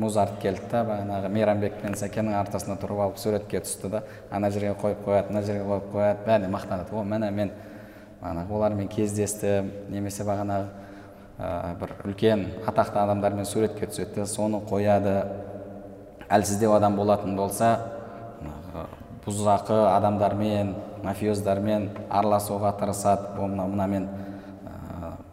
мұз 0.00 0.16
артып 0.22 0.40
келді 0.42 0.68
да 0.70 0.82
бағанағы 0.88 1.30
мейрамбек 1.32 1.80
пен 1.82 1.96
сәкеннің 1.98 2.38
ортасына 2.40 2.78
тұрып 2.80 3.02
алып 3.04 3.18
суретке 3.20 3.60
түсті 3.60 3.90
да 3.92 4.02
ана 4.30 4.50
жерге 4.50 4.72
қойып 4.80 5.02
қояды 5.04 5.32
мына 5.32 5.42
жерге 5.44 5.66
қойып 5.68 5.90
қояды 5.92 6.26
бәріне 6.26 6.48
мақтанады. 6.52 6.92
О 6.92 7.04
міне 7.04 7.30
мен 7.30 7.50
бағанағы 8.22 8.56
олармен 8.56 8.88
кездестім 8.88 9.70
немесе 9.90 10.24
бағанағы 10.24 10.81
ә, 11.38 11.74
бір 11.80 11.94
үлкен 12.04 12.46
атақты 12.66 12.98
адамдармен 13.02 13.46
суретке 13.46 13.86
түседі 13.86 14.26
соны 14.26 14.62
қояды. 14.68 15.22
Әлсіздеу 16.32 16.72
адам 16.76 16.96
болатын 16.96 17.36
болса 17.36 17.76
бұзақы 19.26 19.76
адамдармен 19.92 20.74
мафиоздармен 21.04 21.90
араласуға 22.10 22.72
тырысады. 22.80 23.36
Мына 23.38 23.66
мынамен 23.68 24.08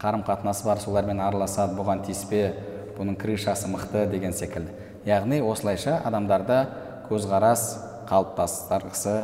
қарым 0.00 0.22
қатынасы 0.26 0.66
бар 0.66 0.78
солармен 0.80 1.20
араласады 1.24 1.76
бұған 1.78 2.04
тиіспе 2.06 2.54
бұның 2.98 3.16
крышасы 3.20 3.68
мықты 3.68 4.06
деген 4.10 4.32
секілді. 4.36 4.72
Яғни 5.08 5.40
осылайша 5.40 5.98
адамдарда 6.04 6.60
көзқарас 7.08 7.64
қалыптастырғысы 8.10 9.16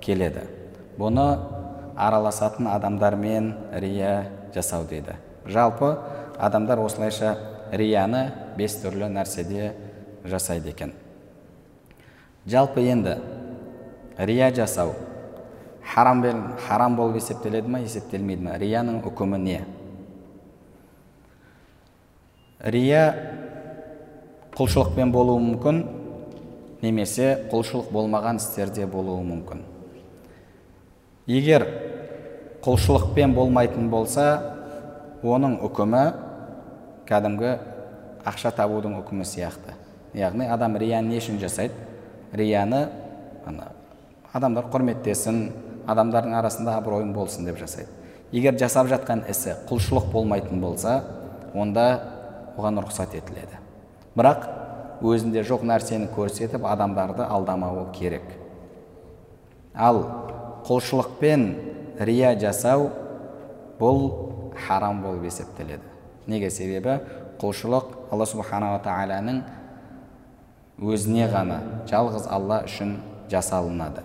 келеді. 0.00 0.46
Бұны 0.98 1.28
араласатын 1.96 2.68
адамдармен 2.72 3.52
рия 3.72 4.30
жасау 4.54 4.84
дейді. 4.88 5.16
Жалпы 5.46 5.96
адамдар 6.38 6.80
осылайша 6.80 7.36
рияны 7.72 8.30
бес 8.56 8.78
түрлі 8.82 9.10
нәрседе 9.10 9.72
жасайды 10.24 10.70
екен. 10.70 10.92
Жалпы 12.46 12.80
енді 12.86 13.18
рия 14.18 14.50
жасау 14.54 14.94
харам, 15.94 16.22
харам 16.66 16.96
болып 16.96 17.16
есептеледі 17.20 17.68
ма 17.68 17.82
есептелмейді 17.82 18.44
ма 18.44 18.58
рияның 18.58 19.02
үкімі 19.08 19.38
не? 19.42 19.58
Рия 22.58 23.02
құлшылықпен 24.56 25.12
болуы 25.14 25.40
мүмкін 25.42 25.82
немесе 26.82 27.34
құлшылық 27.52 27.90
болмаған 27.94 28.40
істерде 28.40 28.86
болуы 28.86 29.22
мүмкін. 29.26 29.62
Егер 31.26 31.66
құлшылықпен 32.64 33.34
болмайтын 33.34 33.90
болса 33.90 34.30
оның 35.22 35.60
үкімі 35.66 36.27
кәдімгі 37.08 37.52
ақша 38.28 38.52
табудың 38.56 38.98
үкімі 39.00 39.24
сияқты 39.28 39.74
яғни 40.18 40.48
адам 40.52 40.76
рияны 40.80 41.14
не 41.14 41.20
үшін 41.22 41.40
жасайды 41.40 41.74
рияны 42.36 42.88
ана 43.48 43.70
адамдар 44.36 44.68
құрметтесін 44.72 45.40
адамдардың 45.88 46.36
арасында 46.38 46.76
абыройым 46.80 47.14
болсын 47.16 47.48
деп 47.48 47.58
жасайды 47.60 47.88
егер 48.32 48.58
жасап 48.60 48.90
жатқан 48.92 49.24
ісі 49.30 49.56
құлшылық 49.70 50.10
болмайтын 50.12 50.60
болса 50.60 51.00
онда 51.54 51.88
оған 52.58 52.82
рұқсат 52.84 53.16
етіледі 53.16 53.62
бірақ 54.18 54.48
өзінде 55.08 55.44
жоқ 55.48 55.64
нәрсені 55.68 56.10
көрсетіп 56.12 56.66
адамдарды 56.68 57.24
алдамауы 57.24 57.86
керек 57.96 58.26
ал 59.74 60.02
құлшылықпен 60.68 61.46
рия 62.00 62.34
жасау 62.38 62.90
бұл 63.80 64.10
харам 64.66 65.00
болып 65.02 65.30
есептеледі 65.30 65.87
неге 66.28 66.50
себебі? 66.50 66.98
Құлшылық 67.40 68.12
алла 68.12 68.26
субханала 68.26 68.80
тағаланың 68.84 69.42
өзіне 70.78 71.28
ғана 71.32 71.58
жалғыз 71.90 72.28
алла 72.30 72.62
үшін 72.66 72.96
жасалынады. 73.30 74.02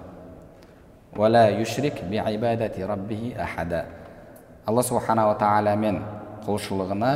Алла 4.63 4.83
субханала 4.83 5.35
тағаламен 5.37 5.99
құлшылығына 6.45 7.13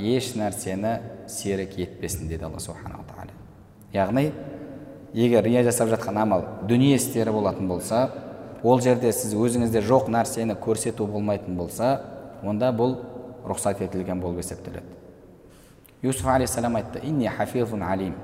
еш 0.00 0.32
нәрсені 0.38 0.98
серік 1.28 1.76
етпесін 1.82 2.30
деді 2.30 2.48
алла 2.48 2.60
субханала 2.62 3.04
тағала. 3.10 3.34
Яғни 3.92 4.30
егер 5.14 5.44
рия 5.44 5.62
жасап 5.64 5.88
жатқан 5.92 6.22
амал 6.22 6.44
дүние 6.68 6.96
істері 6.96 7.32
болатын 7.32 7.68
болса 7.68 8.10
ол 8.62 8.80
жерде 8.80 9.12
сіз 9.12 9.34
өзіңізде 9.34 9.82
жоқ 9.84 10.08
нәрсені 10.12 10.56
көрсету 10.60 11.06
болмайтын 11.06 11.56
болса 11.56 12.00
онда 12.42 12.72
бұл 12.72 12.96
рұқсат 13.46 13.82
етілген 13.86 14.20
болып 14.20 14.42
есептеледі 14.44 14.86
юсуф 16.02 16.26
алейхисалам 16.26 16.76
айтты 16.76 17.00
инни 17.02 17.28
хафизун 17.28 17.82
алим 17.82 18.14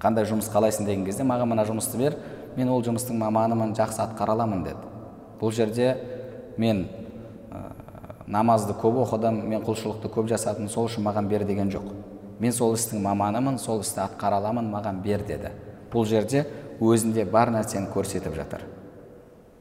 қандай 0.00 0.26
жұмыс 0.28 0.48
қалайсың 0.52 0.86
деген 0.86 1.04
кезде 1.04 1.24
маған 1.26 1.50
мына 1.50 1.64
жұмысты 1.66 1.98
бер 1.98 2.16
мен 2.56 2.68
ол 2.70 2.82
жұмыстың 2.86 3.18
маманымын 3.18 3.74
жақсы 3.74 4.02
атқара 4.04 4.36
аламын 4.36 4.62
деді. 4.64 4.90
Бұл 5.40 5.50
жерде 5.50 5.96
мен 6.56 6.86
намазды 8.26 8.76
көп 8.78 9.00
оқыдым 9.02 9.40
мен 9.48 9.64
құлшылықты 9.66 10.10
көп 10.14 10.28
жасадым 10.30 10.68
сол 10.68 10.86
үшін 10.86 11.02
маған 11.08 11.28
бер 11.28 11.44
деген 11.44 11.72
жоқ. 11.74 11.90
Мен 12.38 12.52
сол 12.52 12.76
істің 12.76 13.02
маманымын 13.02 13.58
сол 13.58 13.82
істі 13.82 14.04
атқара 14.04 14.38
аламын 14.38 14.70
маған 14.70 15.02
бер 15.02 15.26
деді. 15.26 15.50
Бұл 15.92 16.06
жерде 16.06 16.46
өзінде 16.80 17.24
бар 17.26 17.50
нәрсені 17.50 17.90
көрсетіп 17.90 18.34
жатыр. 18.38 18.62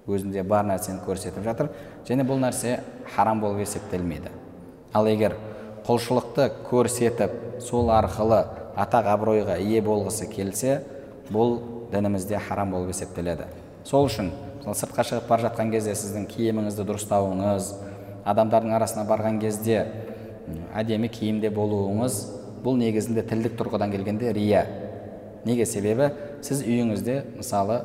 Өзінде 0.08 0.44
бар 0.44 0.66
нәрсені 0.68 1.04
көрсетіп 1.06 1.44
жатыр. 1.46 1.70
Және 2.08 2.26
бұл 2.28 2.42
нәрсе 2.44 2.80
харам 3.16 3.40
болып 3.42 3.64
есептелмейді. 3.64 4.32
Ал 4.94 5.08
егер 5.08 5.38
құлшылықты 5.88 6.50
көрсетіп 6.70 7.62
сол 7.64 7.92
арқылы 7.94 8.44
атақ 8.76 9.10
абыройға 9.14 9.58
ие 9.62 9.82
болғысы 9.86 10.28
келсе 10.32 10.82
бұл 11.32 11.60
дінімізде 11.92 12.40
харам 12.48 12.72
болып 12.72 12.94
есептеледі. 12.94 13.48
Сол 13.84 14.08
үшін 14.10 14.32
сыртқа 14.64 15.04
шығып 15.08 15.28
бара 15.30 15.50
жатқан 15.50 15.72
кезде 15.72 15.96
сіздің 15.96 16.28
киіміңізді 16.32 16.86
дұрыстауыңыз 16.88 17.74
адамдардың 18.26 18.76
арасына 18.78 19.04
барған 19.08 19.40
кезде 19.42 19.84
әдемі 20.76 21.10
киімде 21.12 21.52
болуыңыз 21.54 22.20
бұл 22.64 22.80
негізінде 22.80 23.26
тілдік 23.28 23.58
тұрғыдан 23.60 23.92
келгенде 23.92 24.32
рия. 24.34 24.64
Неге? 25.44 25.66
Себебі 25.68 26.12
сіз 26.42 26.64
үйіңізде 26.64 27.20
мысалы 27.36 27.82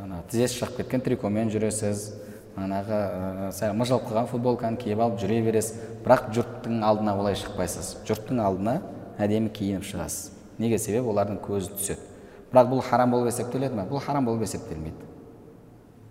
ана 0.00 0.22
тізесі 0.30 0.60
шығып 0.60 0.78
кеткен 0.80 1.02
трикомен 1.04 1.50
жүресіз 1.52 2.06
манағы 2.56 2.98
ә, 3.52 3.72
мыжылып 3.76 4.08
қалған 4.08 4.28
футболканы 4.30 4.76
киіп 4.80 5.00
алып 5.00 5.20
жүре 5.20 5.40
бересіз. 5.44 5.78
Бірақ 6.04 6.28
жұрттың 6.36 6.82
алдына 6.84 7.14
олай 7.18 7.36
шықпайсыз. 7.40 7.94
Жұрттың 8.08 8.42
алдына 8.44 8.80
әдемі 9.22 9.52
киініп 9.54 9.86
шығасыз. 9.88 10.32
Неге? 10.60 10.78
Себебі 10.78 11.12
олардың 11.12 11.40
көзі 11.44 11.72
түседі. 11.78 12.04
Бірақ 12.52 12.68
бұл 12.72 12.84
харам 12.84 13.14
болып 13.14 13.32
есептеледі 13.32 13.78
ме? 13.78 13.86
Бұл 13.88 14.02
харам 14.04 14.28
болып 14.28 14.44
есептелмейді. 14.44 15.08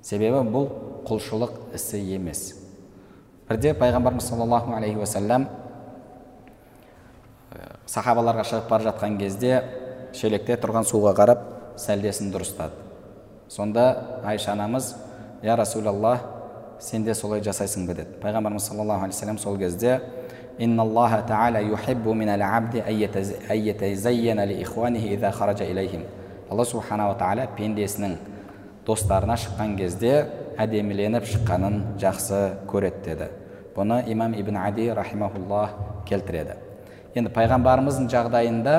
Себебі 0.01 0.41
бұл 0.49 0.69
құлшылық 1.05 1.75
ісі 1.77 2.01
емес. 2.15 2.55
Бірде 3.49 3.75
пайғамбарымыз 3.77 4.31
саллаллаху 4.31 4.73
алейхи 4.73 4.97
уассалам 4.97 5.49
сахабаларға 7.85 8.45
шығып 8.47 8.69
бара 8.69 8.89
жатқан 8.89 9.17
кезде 9.19 9.59
шелекте 10.15 10.55
тұрған 10.55 10.87
суға 10.87 11.13
қарап 11.17 11.43
сәлдесін 11.81 12.31
дұрыстады. 12.33 12.90
Сонда 13.51 14.21
айша 14.23 14.53
анамыз 14.53 14.95
я 15.43 15.55
расулаллах 15.55 16.21
сен 16.79 17.03
де 17.03 17.13
солай 17.13 17.41
жасайсың 17.41 17.85
ба? 17.85 17.93
деді. 17.93 18.15
Пайғамбарымыз 18.21 18.69
саллаллаху 18.69 19.03
алейхи 19.03 19.15
вассалам 19.15 19.37
сол 19.37 19.57
кезде 19.57 20.01
алла 26.51 26.65
субханала 26.65 27.15
тағала 27.15 27.47
пендесінің 27.57 28.15
достарына 28.85 29.37
шыққан 29.39 29.75
кезде 29.79 30.27
әдеміленіп 30.59 31.27
шыққанын 31.27 31.77
жақсы 31.99 32.39
көреді 32.67 33.03
деді. 33.05 33.29
Бұны 33.75 34.01
имам 34.11 34.33
ибн 34.35 34.57
ади 34.57 34.89
рахимахуллах 34.91 35.75
келтіреді. 36.09 36.57
Енді 37.15 37.31
пайғамбарымыздың 37.31 38.09
жағдайында 38.11 38.75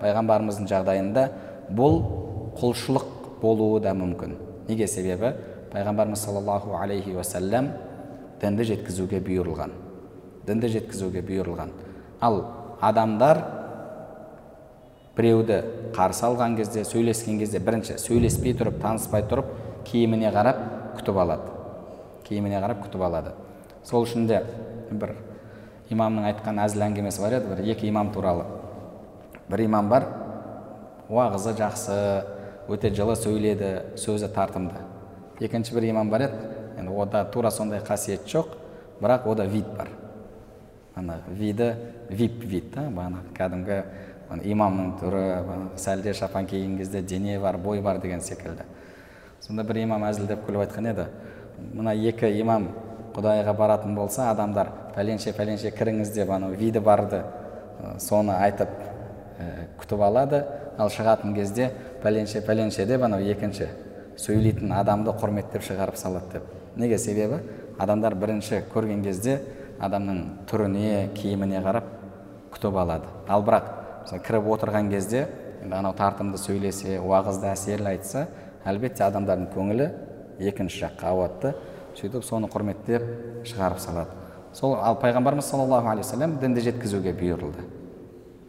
пайғамбарымыздың 0.00 0.70
жағдайында 0.72 1.28
бұл 1.68 2.00
құлшылық 2.60 3.21
болуы 3.42 3.80
да 3.82 3.92
мүмкін. 3.96 4.36
Неге 4.68 4.86
себебі? 4.86 5.34
Пайғамбарымыз 5.72 6.22
саллаллаху 6.22 6.76
алейхи 6.78 7.14
уассалам 7.16 7.72
дінді 8.42 8.66
жеткізуге 8.70 9.20
бұйырылған. 9.24 9.72
Дінді 10.46 10.68
жеткізуге 10.76 11.22
бұйырылған. 11.26 11.72
Ал 12.20 12.42
адамдар 12.80 13.42
біреуді 15.16 15.58
қарсы 15.96 16.26
алған 16.28 16.56
кезде 16.56 16.84
сөйлескен 16.88 17.38
кезде 17.40 17.60
бірінші 17.62 17.98
сөйлеспей 18.00 18.56
тұрып 18.58 18.80
таныспай 18.82 19.26
тұрып 19.28 19.50
киіміне 19.88 20.32
қарап 20.34 20.62
күтіп 20.98 21.18
алады. 21.24 21.52
Киіміне 22.28 22.60
қарап 22.62 22.84
күтіп 22.86 23.06
алады. 23.08 23.34
Сол 23.84 24.06
үшін 24.06 24.26
де 24.30 24.42
бір 24.90 25.16
имамның 25.92 26.28
айтқан 26.30 26.60
әзіл 26.64 26.86
әңгімесі 26.86 27.22
бар 27.24 27.38
еді. 27.38 27.54
Бір 27.54 27.72
екі 27.74 27.88
имам 27.88 28.12
туралы. 28.14 28.46
Бір 29.50 29.66
имам 29.66 29.88
бар. 29.90 30.06
Уағызы 31.10 31.56
жақсы. 31.58 31.98
Өте 32.68 32.90
жылы 32.94 33.16
сөйледі 33.16 33.96
сөзі 33.98 34.28
тартымды. 34.34 34.84
Екінші 35.40 35.74
бір 35.74 35.90
имам 35.90 36.10
бар 36.10 36.28
еді. 36.28 36.52
Енді 36.78 36.92
ода 36.94 37.24
тура 37.24 37.50
сондай 37.50 37.80
қасиет 37.80 38.26
жоқ 38.26 38.54
бірақ 39.00 39.26
ода 39.26 39.46
вид 39.46 39.66
бар. 39.76 39.88
Ана 40.94 41.20
виді 41.28 41.74
вип 42.10 42.44
вид 42.44 42.70
да? 42.74 42.86
Бағанағы 42.88 43.32
кәдімгі 43.36 43.82
имамның 44.52 44.94
түрі 45.00 45.24
сәлде 45.76 46.14
шапан 46.14 46.46
киген 46.46 46.78
кезде 46.78 47.02
дене 47.02 47.38
бар 47.40 47.56
бой 47.56 47.80
бар 47.80 47.98
деген 47.98 48.20
секілді. 48.20 48.64
Сонда 49.40 49.64
бір 49.64 49.82
имам 49.82 50.04
әзілдеп 50.08 50.46
күліп 50.46 50.66
айтқан 50.66 50.90
еді 50.92 51.06
мына 51.74 51.92
екі 51.94 52.30
имам 52.40 52.68
құдайға 53.14 53.52
баратын 53.56 53.94
болса 53.94 54.30
адамдар 54.30 54.70
пәленше 54.94 55.34
пәленше 55.36 55.72
кіріңіз 55.74 56.14
деп 56.14 56.30
анау 56.30 56.54
виді 56.56 56.80
барды 56.80 57.22
соны 57.98 58.36
айтып 58.38 58.68
күтіп 59.80 60.00
алады. 60.00 60.44
Ал 60.78 60.90
шығатын 60.92 61.34
кезде 61.34 61.70
пәленше 62.02 62.42
пәленше 62.46 62.86
деп 62.86 63.02
анау 63.02 63.20
екінші 63.20 63.68
сөйлейтін 64.18 64.72
адамды 64.76 65.12
құрметтеп 65.16 65.64
шығарып 65.66 65.96
салады 65.96 66.38
деп. 66.38 66.46
Неге 66.76 66.98
себебі? 66.98 67.40
Адамдар 67.78 68.14
бірінші 68.14 68.62
көрген 68.72 69.02
кезде 69.04 69.40
адамның 69.80 70.46
түріне 70.50 71.10
киіміне 71.16 71.62
қарап 71.64 71.88
күтіп 72.54 72.78
алады. 72.78 73.08
Ал 73.28 73.42
бірақ 73.44 73.68
мысалы 74.04 74.22
кіріп 74.26 74.48
отырған 74.56 74.90
кезде 74.92 75.26
енді 75.62 75.76
анау 75.78 75.96
тартымды 75.96 76.38
сөйлесе 76.38 76.98
уағызды 77.00 77.50
әсерлі 77.52 77.92
айтса 77.94 78.26
әлбетте 78.68 79.04
адамдардың 79.06 79.50
көңілі 79.54 79.88
екінші 80.48 80.84
жаққа 80.86 81.12
ауады 81.12 81.54
сөйтіп 81.98 82.24
соны 82.26 82.48
құрметтеп 82.52 83.04
шығарып 83.48 83.80
салады. 83.82 84.18
Сол 84.52 84.76
ал 84.76 84.98
пайғамбарымыз 85.00 85.48
саллаллаху 85.48 85.88
алейхи 85.92 86.28
дінді 86.40 86.60
жеткізуге 86.60 87.14
бұйырылды. 87.16 87.64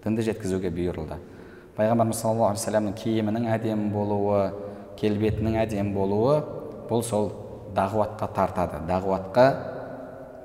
Дінді 0.03 0.25
жеткізуге 0.27 0.69
бұйырылды. 0.69 1.17
Пайғамбарымыз 1.77 2.19
саллаллаху 2.21 2.51
алейхи 2.51 2.61
вассаламның 2.61 2.95
киімінің 2.99 3.47
әдемі 3.55 3.89
болуы 3.93 4.41
келбетінің 4.99 5.57
әдемі 5.63 5.93
болуы 5.95 6.35
бұл 6.89 7.01
сол 7.05 7.31
дағуатқа 7.73 8.27
тартады. 8.35 8.81
Дағуатқа 8.87 9.45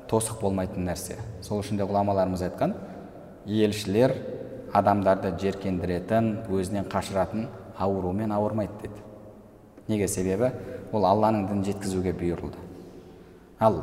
тосық 0.09 0.41
болмайтын 0.41 0.89
нәрсе. 0.89 1.18
Сол 1.45 1.61
үшін 1.61 1.76
де 1.76 1.85
ғұламаларымыз 1.85 2.47
айтқан 2.49 2.72
елшілер 3.45 4.14
адамдарды 4.72 5.35
жеркендіретін 5.41 6.33
өзінен 6.49 6.89
қашыратын 6.89 7.49
аурумен 7.76 8.33
ауырмайды 8.33 8.81
деді. 8.83 9.05
Неге? 9.89 10.09
Себебі 10.09 10.53
ол 10.93 11.05
алланың 11.05 11.47
дінін 11.51 11.64
жеткізуге 11.68 12.16
бұйырылды. 12.16 12.57
Ал 13.61 13.83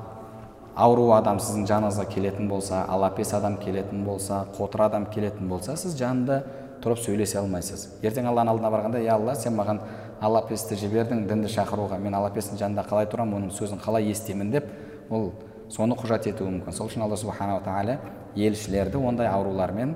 ауру 0.75 1.11
адам 1.15 1.39
сіздің 1.39 1.69
жаныңызға 1.69 2.05
келетін 2.09 2.49
болса 2.49 2.83
алапес 2.89 3.33
адам 3.37 3.57
келетін 3.61 4.03
болса 4.05 4.45
қотыр 4.57 4.87
адам 4.89 5.05
келетін 5.13 5.47
болса 5.49 5.77
сіз 5.77 5.95
жанында 5.99 6.43
тұрып 6.83 6.99
сөйлесе 7.01 7.39
алмайсыз. 7.39 7.87
Ертең 8.03 8.27
алланың 8.29 8.55
алдына 8.55 8.71
барғанда 8.73 9.01
иә 9.03 9.15
алла 9.15 9.35
сен 9.35 9.55
маған 9.57 9.81
алапесті 10.21 10.77
жібердің 10.79 11.25
дінді 11.29 11.51
шақыруға 11.51 11.99
мен 11.99 12.15
алапестің 12.17 12.59
жанында 12.59 12.85
қалай 12.89 13.07
тұрамын 13.11 13.39
оның 13.39 13.53
сөзін 13.55 13.81
қалай 13.83 14.09
естимін 14.11 14.51
деп 14.53 14.69
ол 15.09 15.31
соны 15.69 15.97
құжат 15.97 16.27
етуі 16.29 16.51
мүмкін. 16.51 16.73
Сол 16.73 16.87
үшін 16.89 17.05
алла 17.05 17.17
субханала 17.17 17.63
тағала 17.65 17.97
елшілерді 18.35 18.97
ондай 18.97 19.27
аурулармен 19.27 19.95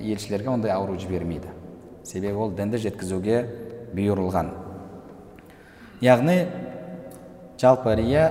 елшілерге 0.00 0.48
ондай 0.48 0.72
ауру 0.72 0.98
жібермейді. 0.98 1.50
Себебі 2.04 2.38
ол 2.38 2.54
дінді 2.56 2.78
жеткізуге 2.78 3.42
бұйырылған. 3.94 4.52
Яғни 6.00 6.38
жалпы 7.60 7.94
рия 7.98 8.30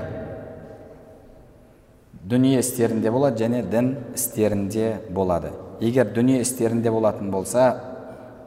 дүние 2.24 2.60
істерінде 2.60 3.12
болады 3.12 3.44
және 3.44 3.62
дін 3.64 3.96
істерінде 4.16 4.98
болады. 5.10 5.52
Егер 5.80 6.10
дүние 6.14 6.42
істерінде 6.42 6.92
болатын 6.92 7.32
болса 7.32 7.68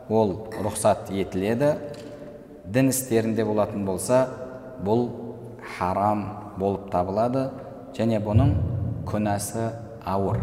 ол 0.08 0.34
рұқсат 0.62 1.10
етіледі. 1.14 1.76
Дін 2.66 2.90
істерінде 2.90 3.44
болатын 3.44 3.84
болса 3.86 4.26
бұл 4.84 5.08
харам 5.76 6.26
болып 6.58 6.90
табылады. 6.92 7.48
Және 7.96 8.20
бұның 8.22 8.54
күнәсі 9.08 9.70
ауыр. 10.06 10.42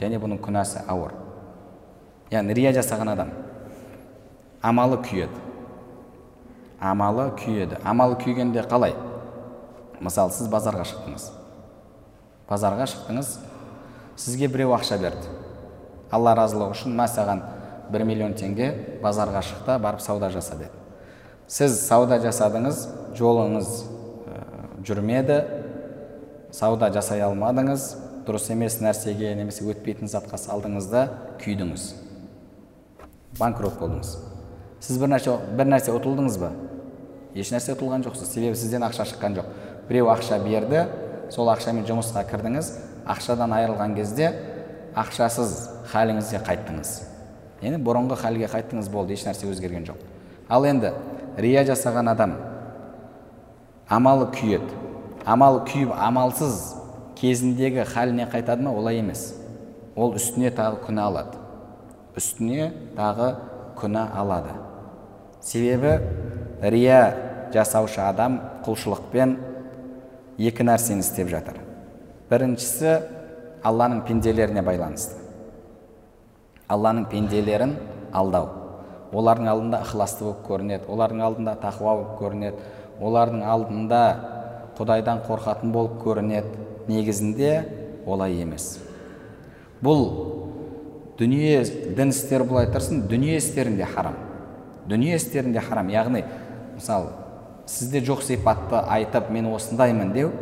Және 0.00 0.20
бұның 0.20 0.40
күнәсі 0.44 0.84
ауыр. 0.88 1.12
Яғни 2.32 2.56
рия 2.56 2.72
жасаған 2.76 3.12
адам 3.14 3.32
амалы 4.62 4.98
күйеді. 5.02 5.44
Амалы 6.80 7.30
күйеді. 7.38 7.78
Амалы 7.84 8.18
күйгенде 8.20 8.62
қалай? 8.68 8.94
Мысалы 10.00 10.32
сіз 10.34 10.50
базарға 10.50 10.84
шықтыңыз. 10.86 11.30
Базарға 12.48 12.86
шықтыңыз 12.92 13.34
сізге 14.18 14.48
біреу 14.50 14.74
ақша 14.76 14.98
берді. 15.00 15.37
Алла 16.10 16.34
разылығы 16.38 16.76
үшін 16.76 16.96
мә 16.98 17.06
саған 17.10 17.42
бір 17.92 18.04
миллион 18.08 18.34
теңге 18.38 18.72
базарға 19.02 19.42
шық 19.44 19.64
та 19.66 19.78
барып 19.78 20.00
сауда 20.04 20.30
жаса 20.30 20.56
деді. 20.56 20.70
Сіз 21.48 21.78
сауда 21.86 22.18
жасадыңыз 22.20 22.82
жолыңыз 23.16 23.70
ә, 24.28 24.42
жүрмеді 24.84 25.38
сауда 26.52 26.90
жасай 26.92 27.22
алмадыңыз 27.24 27.88
дұрыс 28.28 28.50
емес 28.52 28.78
нәрсеге 28.84 29.32
немесе 29.38 29.64
өтпейтін 29.64 30.10
затқа 30.12 30.36
салдыңыз 30.40 30.90
да 30.92 31.06
күйдіңіз. 31.40 31.86
Банкрот 33.38 33.78
болдыңыз. 33.80 34.16
Сіз 34.84 35.00
бір 35.00 35.14
нәрсе 35.14 35.38
бір 35.56 35.72
нәрсе 35.72 35.94
ұтылдыңыз 35.96 36.36
ба? 36.40 36.52
Еш 37.34 37.52
нәрсе 37.54 37.72
ұтылған 37.74 38.04
жоқсыз. 38.04 38.28
Себебі 38.34 38.56
сізден 38.56 38.84
ақша 38.84 39.08
шыққан 39.08 39.38
жоқ. 39.40 39.48
Біреу 39.88 40.10
ақша 40.12 40.38
берді 40.44 40.84
сол 41.32 41.48
ақшамен 41.52 41.88
жұмысқа 41.88 42.24
кірдіңіз. 42.28 42.70
Ақшадан 43.08 43.52
айырылған 43.56 43.96
кезде 43.96 44.32
ақшасыз 44.98 45.54
халіңізге 45.92 46.42
қайттыңыз. 46.46 46.92
Яғни 47.62 47.80
бұрынғы 47.82 48.18
халге 48.20 48.50
қайттыңыз 48.50 48.90
болды 48.92 49.14
еш 49.16 49.24
нәрсе 49.26 49.48
өзгерген 49.50 49.86
жоқ. 49.88 50.02
Ал 50.48 50.66
енді 50.66 50.92
рия 51.38 51.64
жасаған 51.66 52.12
адам 52.12 52.36
амалы 53.88 54.28
күйеді 54.34 54.86
амалы 55.28 55.64
күйіп 55.68 55.92
амалсыз 55.92 56.74
кезіндегі 57.18 57.84
халіне 57.88 58.28
қайтады 58.30 58.62
ма? 58.64 58.72
Олай 58.72 59.00
емес. 59.02 59.34
Ол 59.96 60.14
үстіне 60.16 60.50
тағы 60.54 60.80
күнә 60.86 61.04
алады. 61.04 61.40
Үстіне 62.16 62.70
тағы 62.96 63.34
күнә 63.78 64.06
алады. 64.16 64.54
Себебі 65.42 65.98
рия 66.62 67.50
жасаушы 67.52 68.00
адам 68.04 68.40
құлшылықпен 68.64 69.36
екі 70.38 70.64
нәрсені 70.64 71.04
істеп 71.04 71.28
жатыр. 71.28 71.58
Біріншісі 72.30 73.00
алланың 73.64 74.04
пенделеріне 74.06 74.62
байланысты. 74.62 75.16
Алланың 76.68 77.08
пенделерін 77.10 77.76
алдау. 78.12 78.48
Олардың 79.12 79.48
алдында 79.48 79.80
ықыласты 79.86 80.24
болып 80.26 80.42
көрінеді 80.48 80.90
олардың 80.92 81.22
алдында 81.24 81.54
тақуа 81.62 81.94
болып 81.96 82.18
көрінеді 82.20 82.66
олардың 83.00 83.44
алдында 83.48 84.00
құдайдан 84.78 85.22
қорқатын 85.26 85.72
болып 85.72 85.96
көрінеді 86.02 86.66
негізінде 86.88 87.52
олай 88.06 88.36
емес. 88.42 88.76
Бұл 89.82 90.04
дүние 91.18 91.62
дін 91.96 92.12
істері 92.12 92.44
былай 92.48 92.68
тұрсын 92.72 93.06
дүние 93.08 93.38
істерінде 93.38 93.88
харам. 93.88 94.18
Дүние 94.88 95.16
істерінде 95.16 95.60
харам. 95.64 95.88
Яғни 95.88 96.24
мысалы 96.76 97.14
сізде 97.68 98.00
жоқ 98.04 98.22
сипатты 98.24 98.80
айтып 98.88 99.30
мен 99.30 99.50
осындаймын 99.52 100.12
деу 100.12 100.32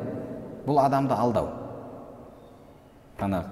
бұл 0.66 0.82
адамды 0.82 1.14
алдау. 1.14 1.48
Ана 3.20 3.44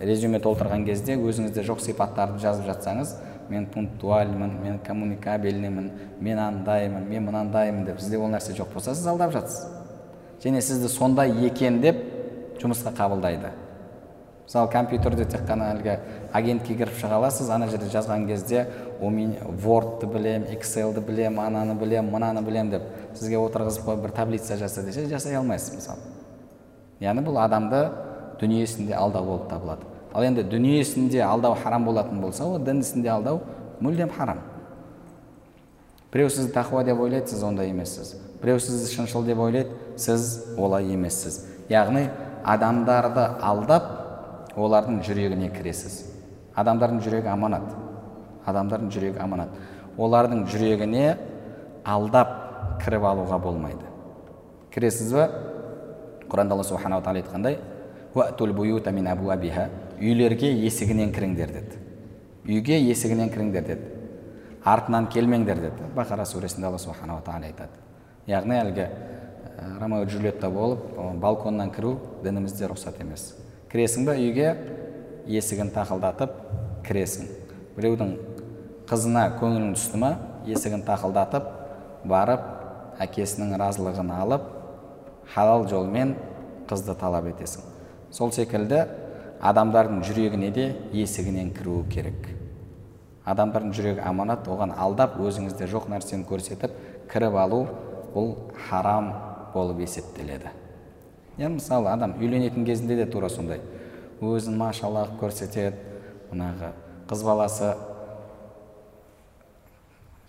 резюме 0.00 0.40
толтырған 0.40 0.84
кезде 0.86 1.16
өзіңізде 1.16 1.64
жоқ 1.66 1.82
сипаттарды 1.84 2.40
жазып 2.40 2.66
жатсаңыз 2.70 3.14
мен 3.50 3.66
пунктуальмын 3.66 4.52
мен 4.62 4.78
коммуникабельныймін 4.86 5.90
мен 6.20 6.38
андаймын 6.38 7.08
мен 7.08 7.24
мынандаймын 7.26 7.84
деп 7.84 8.00
сізде 8.00 8.18
ол 8.18 8.30
нәрсе 8.30 8.54
жоқ 8.56 8.72
болса 8.74 8.94
сіз 8.94 9.06
алдап 9.10 9.32
жатсыз. 9.34 9.66
Және 10.44 10.62
сізді 10.62 10.88
сондай 10.88 11.34
екен 11.46 11.80
деп 11.82 11.98
жұмысқа 12.62 12.94
қабылдайды. 12.96 13.50
Мысалы 14.46 14.70
компьютерде 14.70 15.24
тек 15.24 15.42
қана 15.46 15.68
әлгі 15.74 15.98
агентке 16.32 16.74
кіріп 16.74 16.96
шыға 16.98 17.18
аласыз 17.20 17.50
ана 17.50 17.68
жерде 17.68 17.90
жазған 17.92 18.26
кезде 18.26 18.66
вордты 19.00 20.06
білем 20.10 20.46
экселді 20.50 21.00
білем 21.06 21.38
ананы 21.40 21.74
білем 21.78 22.10
мынаны 22.10 22.42
білем 22.42 22.70
деп 22.70 22.82
сізге 23.14 23.38
отырғызып 23.38 23.84
қойып 23.86 24.02
бір 24.02 24.10
таблица 24.16 24.56
жаса 24.56 24.82
десе 24.82 25.06
жасай 25.06 25.36
алмайсыз 25.36 25.76
мысалы. 25.76 25.98
Яғни 27.00 27.22
бұл 27.26 27.38
адамды 27.44 27.84
дүниесінде 28.40 28.94
алдау 28.96 29.24
болып 29.24 29.48
табылады. 29.50 29.86
Ал 30.12 30.24
енді 30.24 30.42
дүниесінде 30.42 31.22
алдау 31.22 31.54
харам 31.54 31.84
болатын 31.84 32.20
болса 32.20 32.44
ол 32.44 32.58
дін 32.58 32.80
ісінде 32.80 33.08
алдау 33.12 33.40
мүлдем 33.80 34.10
харам. 34.16 34.40
Біреу 36.12 36.30
сізді 36.30 36.52
тақуа 36.52 36.82
деп 36.84 36.98
ойлайды 37.00 37.30
сіз 37.30 37.42
ондай 37.46 37.70
емессіз. 37.70 38.16
Біреу 38.42 38.58
сізді 38.58 38.90
шыншыл 38.94 39.24
деп 39.24 39.38
ойлайды 39.38 39.70
сіз 39.96 40.56
олай 40.58 40.90
емессіз. 40.94 41.44
Яғни 41.70 42.08
адамдарды 42.42 43.28
алдап 43.40 44.56
олардың 44.56 45.04
жүрегіне 45.06 45.52
кіресіз. 45.54 46.02
Адамдардың 46.58 47.04
жүрегі 47.04 47.30
аманат. 47.30 47.70
Адамдардың 48.50 48.90
жүрегі 48.90 49.22
аманат. 49.22 49.54
Олардың 49.98 50.46
жүрегіне 50.50 51.14
алдап 51.84 52.34
кіріп 52.82 53.06
алуға 53.06 53.38
болмайды. 53.38 53.86
Кіресіз 54.74 55.12
ба 55.14 55.28
құранда 56.30 56.56
алла 56.56 56.64
субханала 56.66 57.04
тағала 57.04 57.22
айтқандай 57.22 57.58
«Уәтул 57.58 57.69
буюта 58.14 58.90
мин 58.90 59.06
абуабиха». 59.06 59.68
үйлерге 60.00 60.48
есігінен 60.64 61.12
кіріңдер 61.12 61.52
деді. 61.52 61.78
Үйге 62.48 62.78
есігінен 62.80 63.28
кіріңдер 63.30 63.66
деді. 63.66 63.88
Артынан 64.64 65.08
келмеңдер 65.12 65.60
деді. 65.60 65.88
Бақара 65.96 66.24
сүресінде 66.24 66.66
алла 66.68 66.78
субханала 66.80 67.20
тағала 67.24 67.50
айтады. 67.50 67.76
Яғни 68.26 68.56
әлгі 68.56 68.86
ромео 69.80 70.06
джульетта 70.08 70.50
болып 70.50 70.96
балконнан 71.20 71.70
кіру 71.70 71.98
дінімізде 72.24 72.70
рұқсат 72.72 73.00
емес. 73.04 73.34
Кіресің 73.72 74.08
ба 74.08 74.16
үйге? 74.16 74.54
Есігін 75.28 75.70
тақылдатып 75.74 76.32
кіресің. 76.86 77.28
Біреудің 77.76 78.14
қызына 78.88 79.26
көңілің 79.40 79.74
түсті 79.76 80.00
ма? 80.00 80.14
Есігін 80.48 80.84
тақылдатып 80.88 81.44
барып 82.08 82.46
әкесінің 83.04 83.52
разылығын 83.60 84.14
алып 84.16 84.48
халал 85.34 85.68
жолмен 85.68 86.16
қызды 86.68 86.96
талап 86.98 87.28
етесің. 87.30 87.68
Сол 88.10 88.32
секілді 88.34 88.84
адамдардың 89.40 90.02
жүрегіне 90.04 90.50
де 90.52 90.66
есігінен 90.92 91.52
кіруі 91.56 91.86
керек. 91.90 92.28
Адамдардың 93.24 93.74
жүрегі 93.76 94.04
аманат 94.04 94.48
оған 94.48 94.74
алдап 94.76 95.18
өзіңізде 95.20 95.68
жоқ 95.70 95.88
нәрсені 95.92 96.26
көрсетіп 96.28 96.74
кіріп 97.12 97.36
алу 97.38 97.60
бұл 98.14 98.34
харам 98.68 99.12
болып 99.54 99.80
есептеледі. 99.84 100.50
Иә 101.38 101.48
мысалы 101.48 101.92
адам 101.92 102.16
үйленетін 102.18 102.66
кезінде 102.66 102.96
де 102.96 103.06
тура 103.06 103.28
сондай. 103.28 103.60
Өзін 104.20 104.58
машалла 104.60 105.06
көрсетеді 105.20 105.76
мынағы 106.32 106.74
қыз 107.08 107.22
баласы 107.24 107.74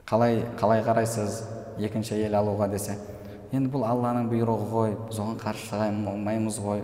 қалай 0.10 0.42
қалай 0.60 0.82
қарайсыз 0.86 1.42
екінші 1.80 2.16
әйел 2.18 2.40
алуға 2.40 2.70
десе 2.72 2.98
енді 3.52 3.70
бұл 3.74 3.86
алланың 3.88 4.30
бұйрығы 4.32 4.68
ғой 4.72 4.96
біз 5.10 5.20
оған 5.22 5.38
қарсы 5.42 5.78
алмаймыз 5.78 6.58
ғой 6.64 6.82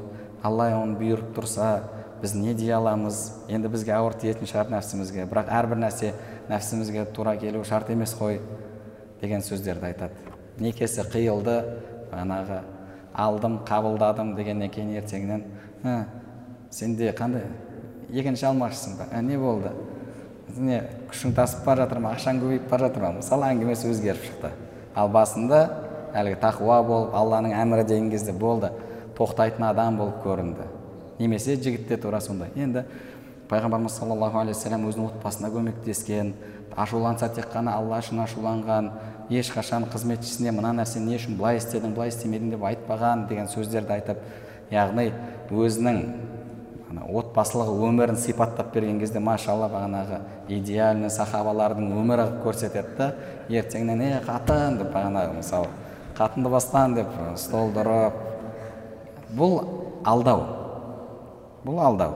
алла 0.47 0.69
оны 0.79 0.97
бұйырып 0.99 1.33
тұрса 1.35 1.67
біз 2.21 2.33
не 2.35 2.53
дей 2.57 2.71
аламыз? 2.73 3.19
Енді 3.51 3.69
бізге 3.71 3.93
ауыр 3.97 4.15
тиетін 4.17 4.49
шығар 4.49 4.71
нәпсімізге. 4.73 5.27
Бірақ 5.29 5.51
әрбір 5.53 5.81
нәрсе 5.83 6.13
нәпсімізге 6.49 7.05
тура 7.13 7.35
келу 7.37 7.63
шарт 7.67 7.91
емес 7.93 8.15
қой 8.17 8.39
деген 9.21 9.43
сөздерді 9.45 9.91
айтады. 9.91 10.17
Некесі 10.59 11.05
қиылды 11.11 11.59
бағанағы 12.11 12.61
алдым 13.13 13.59
қабылдадым 13.67 14.35
дегеннен 14.37 14.71
кейін 14.73 14.95
ертеңінен 15.01 15.43
ә, 15.83 16.03
сенде 16.71 17.11
қандай 17.17 17.45
екінші 18.09 18.47
алмақшысың 18.49 18.97
ба? 18.97 19.09
Ә, 19.11 19.21
не 19.21 19.37
болды? 19.37 19.73
Не 20.57 20.83
күшің 21.11 21.35
тасып 21.37 21.65
бара 21.65 21.85
жатыр 21.85 22.01
ма? 22.01 22.13
Ақшаң 22.15 22.41
көбейіп 22.41 22.69
бара 22.69 22.87
жатыр 22.87 23.03
ма? 23.05 23.11
Мысалы 23.19 23.49
әңгімесі 23.51 23.91
өзгеріп 23.91 24.23
шықты. 24.25 24.53
Ал 24.95 25.09
басында 25.11 25.63
әлгі 26.17 26.37
тақуа 26.41 26.81
болып 26.85 27.15
алланың 27.17 27.53
әмірі 27.57 27.85
деген 27.89 28.11
кезде 28.11 28.33
болды. 28.33 28.71
Тоқтайтын 29.17 29.69
адам 29.69 29.97
болып 29.97 30.21
көрінді. 30.23 30.67
Немесе 31.19 31.55
жігіт 31.55 31.87
те 31.87 31.97
тура 31.97 32.21
сондай. 32.21 32.51
Енді 32.55 32.85
пайғамбарымыз 33.49 33.95
саллаллаху 33.97 34.41
алейхи 34.41 34.57
вассалам 34.57 34.87
өзінің 34.89 35.11
отбасына 35.11 35.49
көмектескен 35.53 36.33
ашуланса 36.75 37.29
тек 37.33 37.47
қана 37.53 37.77
алла 37.79 38.01
үшін 38.03 38.21
ашуланған 38.25 38.91
ешқашан 39.33 39.87
қызметшісіне 39.91 40.51
мына 40.55 40.73
нәрсені 40.81 41.13
не 41.13 41.17
үшін 41.17 41.37
былай 41.39 41.61
істедің 41.61 41.95
былай 41.95 42.11
істемедің 42.11 42.53
деп 42.53 42.65
айтпаған 42.67 43.25
деген 43.31 43.47
сөздерді 43.51 43.95
айтып 43.95 44.19
яғни 44.71 45.09
өзінің 45.49 46.01
отбасылық 47.07 47.71
өмірін 47.87 48.19
сипаттап 48.19 48.73
берген 48.75 48.99
кезде 48.99 49.19
машалла 49.19 49.67
бағанағы 49.71 50.21
идеальный 50.59 51.11
сахабалардың 51.11 51.91
өмірі 51.97 52.27
қылып 52.29 52.45
көрсетеді 52.45 52.95
да 52.97 53.09
ертеңнен 53.49 54.03
е 54.05 54.13
қатын 54.27 54.79
деп 54.83 54.93
бағанағы 54.95 55.35
мысалы 55.39 55.67
қатынды 56.17 56.51
бастан 56.51 56.95
деп 56.95 57.11
столды 57.35 57.83
ұрып 57.83 58.23
бұл 59.35 59.59
алдау. 60.07 60.43
Бұл 61.65 61.81
алдау. 61.83 62.15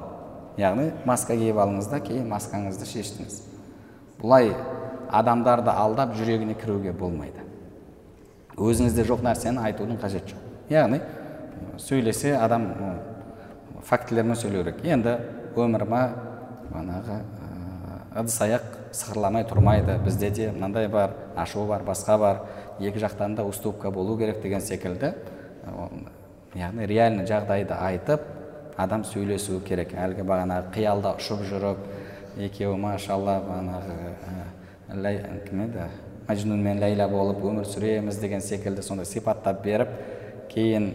Яғни 0.60 0.92
маска 1.08 1.36
киіп 1.36 1.60
алыңыз 1.64 1.90
да 1.92 2.00
кейін 2.04 2.28
маскаңызды 2.32 2.88
шештіңіз. 2.88 3.40
Бұлай 4.22 4.52
адамдарды 5.12 5.72
алдап 5.72 6.16
жүрегіне 6.18 6.56
кіруге 6.60 6.94
болмайды. 6.96 7.44
Өзіңізде 8.58 9.06
жоқ 9.08 9.24
нәрсені 9.26 9.64
айтудың 9.66 10.00
қажеті 10.02 10.36
жоқ. 10.36 10.48
Яғни 10.72 11.02
сөйлесе 11.82 12.36
адам 12.38 12.68
фактілермен 13.88 14.38
сөйлеу 14.38 14.64
керек. 14.64 14.84
Енді 14.86 15.18
өміріме 15.56 16.04
манағы 16.72 17.22
ыдыс 18.22 18.38
аяқ 18.44 18.68
сықырламай 18.92 19.48
тұрмайды. 19.50 19.98
Бізде 20.04 20.30
де 20.30 20.52
мынандай 20.52 20.88
бар 20.92 21.16
ашу 21.36 21.66
бар 21.66 21.84
басқа 21.88 22.18
бар. 22.20 22.42
Екі 22.80 23.00
жақтан 23.00 23.36
да 23.36 23.44
уступка 23.48 23.92
болу 23.92 24.18
керек 24.18 24.42
деген 24.42 24.62
секілді 24.62 25.14
яғни 26.58 26.88
реальный 26.90 27.28
жағдайды 27.30 27.76
айтып 27.78 28.24
адам 28.78 29.04
сөйлесуі 29.08 29.62
керек. 29.66 29.94
Әлгі 29.96 30.26
бағанағы 30.28 30.72
қиялда 30.76 31.16
ұшып 31.20 31.44
жүріп 31.50 31.86
екеуі 32.48 32.80
машалла 32.80 33.38
бағанағы 33.46 35.38
кім 35.48 35.64
еді? 35.68 35.88
Мәжнун 36.28 36.62
мен 36.64 36.80
ләйла 36.80 37.08
болып 37.12 37.42
өмір 37.44 37.66
сүреміз 37.68 38.20
деген 38.22 38.42
секілді 38.44 38.84
сондай 38.86 39.06
сипаттап 39.06 39.64
беріп 39.66 39.90
кейін 40.52 40.92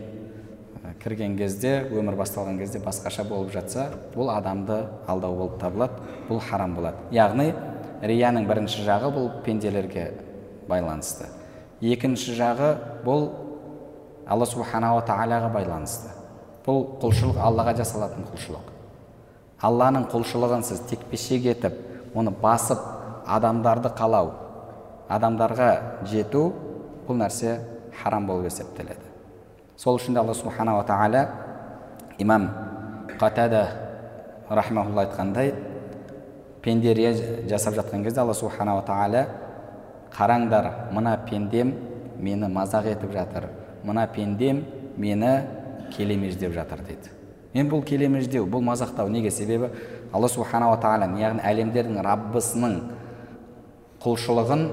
кірген 1.02 1.36
кезде 1.36 1.72
өмір 1.90 2.16
басталған 2.16 2.58
кезде 2.60 2.80
басқаша 2.84 3.24
болып 3.28 3.52
жатса 3.52 3.88
бұл 4.14 4.30
адамды 4.32 4.84
алдау 5.06 5.36
болып 5.36 5.58
табылады 5.60 5.92
бұл 6.28 6.40
харам 6.40 6.76
болады. 6.76 6.96
Яғни 7.12 7.52
рияның 8.02 8.46
бірінші 8.48 8.84
жағы 8.86 9.10
бұл 9.14 9.30
пенделерге 9.44 10.12
байланысты. 10.68 11.28
Екінші 11.80 12.36
жағы 12.38 12.72
бұл 13.04 13.28
алла 14.26 14.46
субханала 14.46 15.02
тағалаға 15.06 15.50
байланысты. 15.54 16.10
Бұл 16.66 16.82
құлшылық 17.02 17.38
аллаға 17.38 17.76
жасалатын 17.78 18.26
құлшылық. 18.32 18.72
Алланың 19.62 20.08
құлшылығын 20.10 20.64
сіз 20.66 20.82
текпешек 20.90 21.46
етіп 21.52 22.16
оны 22.16 22.32
басып 22.42 22.80
адамдарды 23.26 23.92
қалау 23.96 24.32
адамдарға 25.08 25.70
жету 26.10 26.50
бұл 27.06 27.20
нәрсе 27.22 27.60
харам 28.02 28.26
болып 28.26 28.50
есептеледі. 28.50 29.12
Сол 29.76 30.00
үшін 30.00 30.16
де 30.16 30.20
алла 30.20 30.34
субханала 30.34 30.82
тағала 30.84 31.26
имам 32.18 32.48
қатада 33.18 33.66
рахмаулла 34.48 35.06
айтқандай 35.06 35.54
пенде 36.62 36.94
жасап 37.48 37.74
жатқан 37.74 38.02
кезде 38.02 38.20
алла 38.20 38.34
субханала 38.34 38.82
тағала 38.82 39.26
қараңдар 40.16 40.92
мына 40.92 41.18
пендем 41.28 41.74
мені 42.18 42.48
мазақ 42.48 42.90
етіп 42.90 43.12
жатыр 43.12 43.48
мына 43.86 44.06
пендем 44.10 44.64
мені 44.96 45.46
келемеждеп 45.94 46.52
жатыр 46.54 46.82
дейді 46.82 47.14
мен 47.54 47.70
бұл 47.70 47.84
келемеждеу 47.86 48.44
бұл 48.50 48.64
мазақтау 48.66 49.08
неге 49.08 49.30
себебі? 49.30 49.70
Алла 50.12 50.28
субханала 50.28 50.76
тағала 50.80 51.08
яғни 51.16 51.40
әлемдердің 51.46 52.02
раббысының 52.04 52.76
құлшылығын 54.02 54.66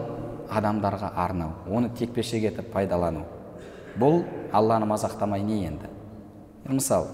адамдарға 0.52 1.14
арнау 1.16 1.54
оны 1.72 1.90
текпешек 1.96 2.44
етіп 2.50 2.74
пайдалану. 2.74 3.24
Бұл 4.00 4.24
алланы 4.52 4.88
мазақтамай 4.90 5.44
не 5.46 5.64
енді? 5.68 5.90
Мысалы 6.68 7.08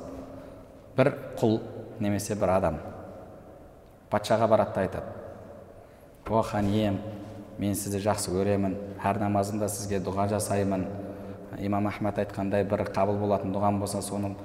бір 0.97 1.13
құл 1.39 1.59
немесе 1.99 2.35
бір 2.35 2.55
адам 2.57 2.79
патшаға 4.09 4.47
барады 4.49 4.73
да 4.75 4.81
айтады 4.81 5.19
о 6.29 6.41
хан 6.43 6.67
ием 6.69 6.99
мен 7.57 7.75
сізді 7.75 8.01
жақсы 8.03 8.33
көремін 8.33 8.75
әр 9.03 9.19
намазымда 9.21 9.69
сізге 9.69 9.99
дұға 10.03 10.27
жасаймын 10.33 10.85
имам 11.65 11.87
ахмад 11.87 12.19
айтқандай 12.21 12.65
бір 12.67 12.85
қабыл 12.93 13.19
болатын 13.19 13.53
дұғам 13.55 13.79
болса 13.79 14.01
соны 14.01 14.35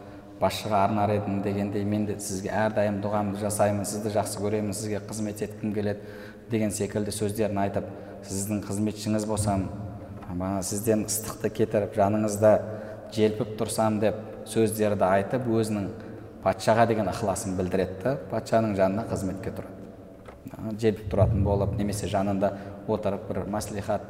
басшыға 0.40 0.84
арнар 0.84 1.14
едім 1.14 1.42
дегендей 1.42 1.84
мен 1.84 2.06
де 2.06 2.18
сізге 2.18 2.50
әрдайым 2.50 3.00
дұғамды 3.04 3.40
жасаймын 3.42 3.86
сізді 3.86 4.12
жақсы 4.16 4.40
көремін 4.42 4.74
сізге 4.74 5.00
қызмет 5.08 5.42
еткім 5.46 5.74
келеді 5.74 6.00
деген 6.50 6.74
секілді 6.74 7.14
сөздерін 7.14 7.60
айтып 7.64 7.86
сіздің 8.28 8.64
қызметшіңіз 8.66 9.26
болсам 9.30 9.68
мана 10.34 10.62
сізден 10.66 11.06
ыстықты 11.06 11.50
кетіріп 11.54 11.94
жаныңызда 11.94 12.54
желпіп 13.14 13.54
тұрсам 13.60 14.00
деп 14.02 14.18
сөздерді 14.50 15.06
айтып 15.06 15.46
өзінің 15.46 15.88
патшаға 16.44 16.88
деген 16.90 17.08
ықыласын 17.12 17.56
білдіреді 17.58 18.00
да 18.02 18.16
патшаның 18.30 18.74
жанына 18.76 19.06
қызметке 19.08 19.52
тұрады. 19.54 20.76
Желпіп 20.80 21.08
тұратын 21.12 21.44
болып 21.44 21.72
немесе 21.78 22.08
жанында 22.10 22.52
отырып 22.88 23.28
бір 23.30 23.44
мәслихат 23.54 24.04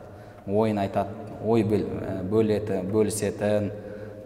ойын 0.47 0.79
айтады 0.83 1.11
ой 1.45 1.65
бөлетін 1.65 2.89
бөлісетін 2.93 3.71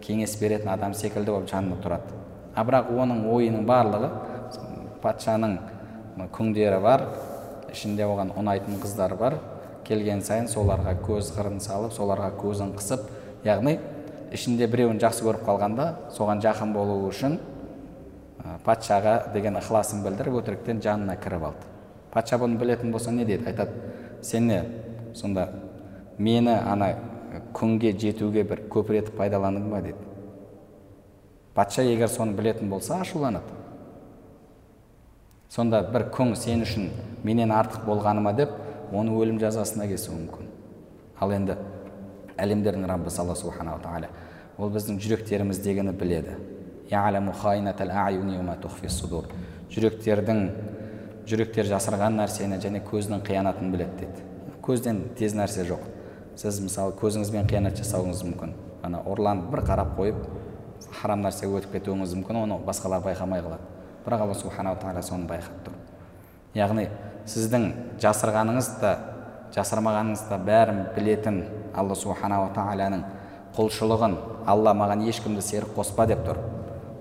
кеңес 0.03 0.35
беретін 0.39 0.71
адам 0.73 0.93
секілді 0.93 1.31
болып 1.31 1.49
жанында 1.51 1.77
тұрады. 1.83 2.17
А 2.55 2.63
бірақ 2.65 2.91
оның 2.95 3.25
ойының 3.31 3.65
барлығы 3.67 4.09
патшаның 5.03 5.57
күңдері 6.35 6.79
бар 6.83 7.05
ішінде 7.71 8.07
оған 8.07 8.33
ұнайтын 8.39 8.79
қыздар 8.81 9.15
бар. 9.19 9.37
Келген 9.87 10.21
сайын 10.21 10.47
соларға 10.51 10.95
көз 11.01 11.31
қырын 11.33 11.59
салып 11.63 11.93
соларға 11.95 12.29
көзін 12.37 12.75
қысып 12.77 13.07
яғни 13.45 13.79
ішінде 14.35 14.67
біреуін 14.69 14.99
жақсы 15.01 15.23
көріп 15.25 15.45
қалғанда 15.47 15.87
соған 16.13 16.43
жақын 16.43 16.73
болу 16.75 16.99
үшін 17.07 17.39
патшаға 18.65 19.31
деген 19.33 19.57
ықыласын 19.57 20.03
білдіріп 20.05 20.37
өтіріктен 20.41 20.83
жанына 20.83 21.15
кіріп 21.23 21.47
алды. 21.49 21.65
Патша 22.13 22.37
бұны 22.41 22.59
білетін 22.59 22.91
болса 22.91 23.11
не 23.11 23.25
дейді? 23.25 23.47
Айтады 23.49 23.71
сен 24.21 24.47
не 24.47 24.63
сонда 25.15 25.49
мені 26.19 26.59
ана 26.59 26.93
күнге 27.55 27.95
жетуге 27.97 28.43
бір 28.43 28.67
көпір 28.69 29.01
етіп 29.01 29.17
пайдаландың 29.17 29.71
ба 29.71 29.81
дейді 29.81 30.09
патша 31.59 31.83
егер 31.83 32.07
соны 32.07 32.35
білетін 32.37 32.69
болса 32.69 33.01
ашуланады. 33.01 33.57
Сонда 35.49 35.81
бір 35.91 36.05
күн 36.13 36.35
сен 36.37 36.61
үшін 36.63 36.85
менен 37.25 37.51
артық 37.51 37.83
болғаныма 37.87 38.31
деп 38.37 38.53
оны 38.95 39.11
өлім 39.17 39.39
жазасына 39.41 39.87
кесуі 39.89 40.15
мүмкін. 40.21 40.47
Ал 41.19 41.33
енді 41.35 41.57
әлемдердің 42.39 42.87
раббысы 42.87 43.19
алла 43.19 43.35
субханала 43.35 43.81
тағала 43.83 44.07
ол 44.57 44.71
біздің 44.71 45.01
жүректеріміздегіні 45.03 45.91
біледі. 45.99 46.37
Жүректердің 49.69 50.39
жүректер 51.29 51.67
жасырған 51.69 52.15
нәрсені 52.17 52.57
және 52.63 52.79
көздің 52.87 53.19
қиянатын 53.27 53.69
біледі 53.73 53.99
деді. 53.99 54.23
Көзден 54.65 55.03
тез 55.17 55.35
нәрсе 55.37 55.67
жоқ. 55.67 55.83
Сіз 56.39 56.61
мысалы 56.63 56.93
көзіңізбен 56.95 57.49
қиянат 57.49 57.75
жасауыңыз 57.81 58.21
мүмкін. 58.23 58.53
Ана 58.87 59.01
ұрланып 59.03 59.49
бір 59.51 59.61
қарап 59.67 59.89
қойып 59.97 60.19
харам 61.01 61.25
нәрсе 61.25 61.49
өтіп 61.51 61.73
кетуіңіз 61.75 62.13
мүмкін 62.15 62.37
оны 62.45 62.59
басқалар 62.63 63.03
байқамай 63.03 63.43
қалады. 63.43 63.65
Бірақ 64.05 64.23
алла 64.23 64.35
субханала 64.39 64.79
тағала 64.79 65.03
соны 65.03 65.27
байқап 65.27 65.57
тұр. 65.65 65.73
Яғни 66.55 66.87
сіздің 67.27 67.65
жасырғаныңыз 67.99 68.69
да 68.79 68.93
жасырмағаныңыз 69.51 70.23
да 70.29 70.37
бәрін 70.47 70.79
білетін 70.95 71.41
алла 71.75 71.97
субханала 71.99 72.53
тағаланың 72.55 73.03
құлшылығын 73.57 74.15
алла 74.47 74.73
маған 74.79 75.03
ешкімді 75.09 75.43
серік 75.43 75.75
қоспа 75.75 76.07
деп 76.07 76.23
тұр. 76.23 76.39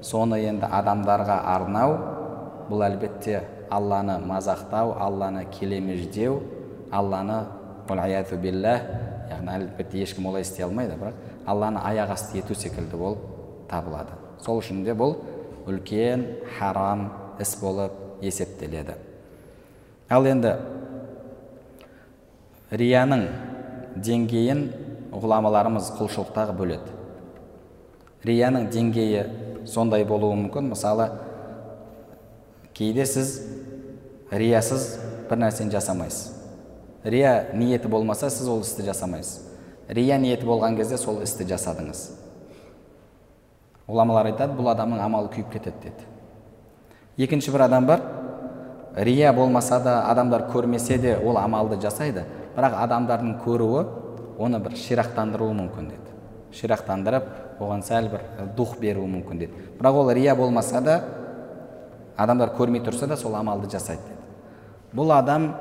Соны 0.03 0.41
енді 0.43 0.67
адамдарға 0.67 1.39
арнау 1.55 1.95
бұл 2.69 2.83
әлбетте 2.89 3.45
алланы 3.71 4.19
мазақтау 4.19 4.97
алланы 4.99 5.47
келемеждеу 5.55 6.41
алланы 6.91 7.45
яғни 9.31 9.55
әлбетте 9.55 10.03
ешкім 10.03 10.27
олай 10.31 10.43
істей 10.47 10.65
алмайды 10.67 10.97
бірақ 11.01 11.19
алланы 11.47 11.83
аяқ 11.85 12.13
асты 12.15 12.39
ету 12.41 12.55
секілді 12.55 12.97
болып 12.97 13.25
табылады. 13.71 14.17
Сол 14.45 14.61
үшін 14.63 14.85
де 14.85 14.95
бұл 14.97 15.17
үлкен 15.69 16.25
харам 16.59 17.09
іс 17.41 17.57
болып 17.61 17.93
есептеледі. 18.23 18.97
Ал 20.11 20.27
енді 20.27 20.55
рияның 22.71 23.27
деңгейін 23.97 24.65
ғұламаларымыз 25.13 25.93
құлшылықтағы 25.99 26.57
бөледі. 26.57 26.95
Рияның 28.25 28.69
деңгейі 28.73 29.25
сондай 29.69 30.05
болуы 30.09 30.37
мүмкін. 30.37 30.73
Мысалы 30.73 31.11
кейде 32.77 33.07
сіз 33.07 33.39
риясыз 34.31 34.91
бір 35.29 35.45
нәрсені 35.45 35.73
жасамайсыз. 35.75 36.38
Рия 37.05 37.51
ниеті 37.55 37.89
болмаса 37.89 38.31
сіз 38.31 38.49
ол 38.49 38.61
істі 38.61 38.83
жасамайсыз. 38.83 39.45
Рия 39.89 40.19
ниеті 40.19 40.47
болған 40.47 40.77
кезде 40.77 40.99
сол 40.99 41.23
істі 41.23 41.47
жасадыңыз. 41.49 42.03
Ғұламалар 43.89 44.29
айтады 44.33 44.53
бұл 44.59 44.69
адамның 44.75 45.01
амалы 45.01 45.31
күйіп 45.33 45.53
кетеді 45.55 45.89
деді. 45.89 46.09
Екінші 47.17 47.55
бір 47.55 47.65
адам 47.69 47.87
бар. 47.87 48.03
Рия 48.97 49.33
болмаса 49.33 49.81
да 49.81 50.03
адамдар 50.11 50.45
көрмесе 50.53 50.99
де 50.99 51.17
ол 51.17 51.39
амалды 51.39 51.81
жасайды. 51.81 52.27
Бірақ 52.57 52.75
адамдардың 52.83 53.39
көруі 53.45 53.87
оны 54.39 54.61
бір 54.61 54.77
ширақтандыруы 54.77 55.55
мүмкін 55.57 55.89
деді. 55.93 56.13
Ширақтандырып 56.53 57.61
оған 57.61 57.83
сәл 57.87 58.11
бір 58.13 58.27
дух 58.57 58.77
беруі 58.79 59.09
мүмкін 59.09 59.39
деді. 59.39 59.65
Бірақ 59.79 60.03
ол 60.03 60.13
рия 60.13 60.35
болмаса 60.37 60.81
да 60.81 61.01
адамдар 62.17 62.53
көрмей 62.59 62.85
тұрса 62.85 63.07
да 63.07 63.17
сол 63.17 63.35
амалды 63.35 63.71
жасайды 63.71 64.03
деді. 64.03 64.21
Бұл 64.93 65.17
адам 65.17 65.55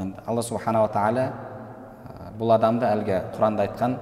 енді 0.00 0.20
алла 0.26 0.42
субханала 0.42 0.88
тағала 0.92 1.26
бұл 2.38 2.52
адамды 2.56 2.86
әлгі 2.88 3.20
құранда 3.36 3.66
айтқан 3.66 3.96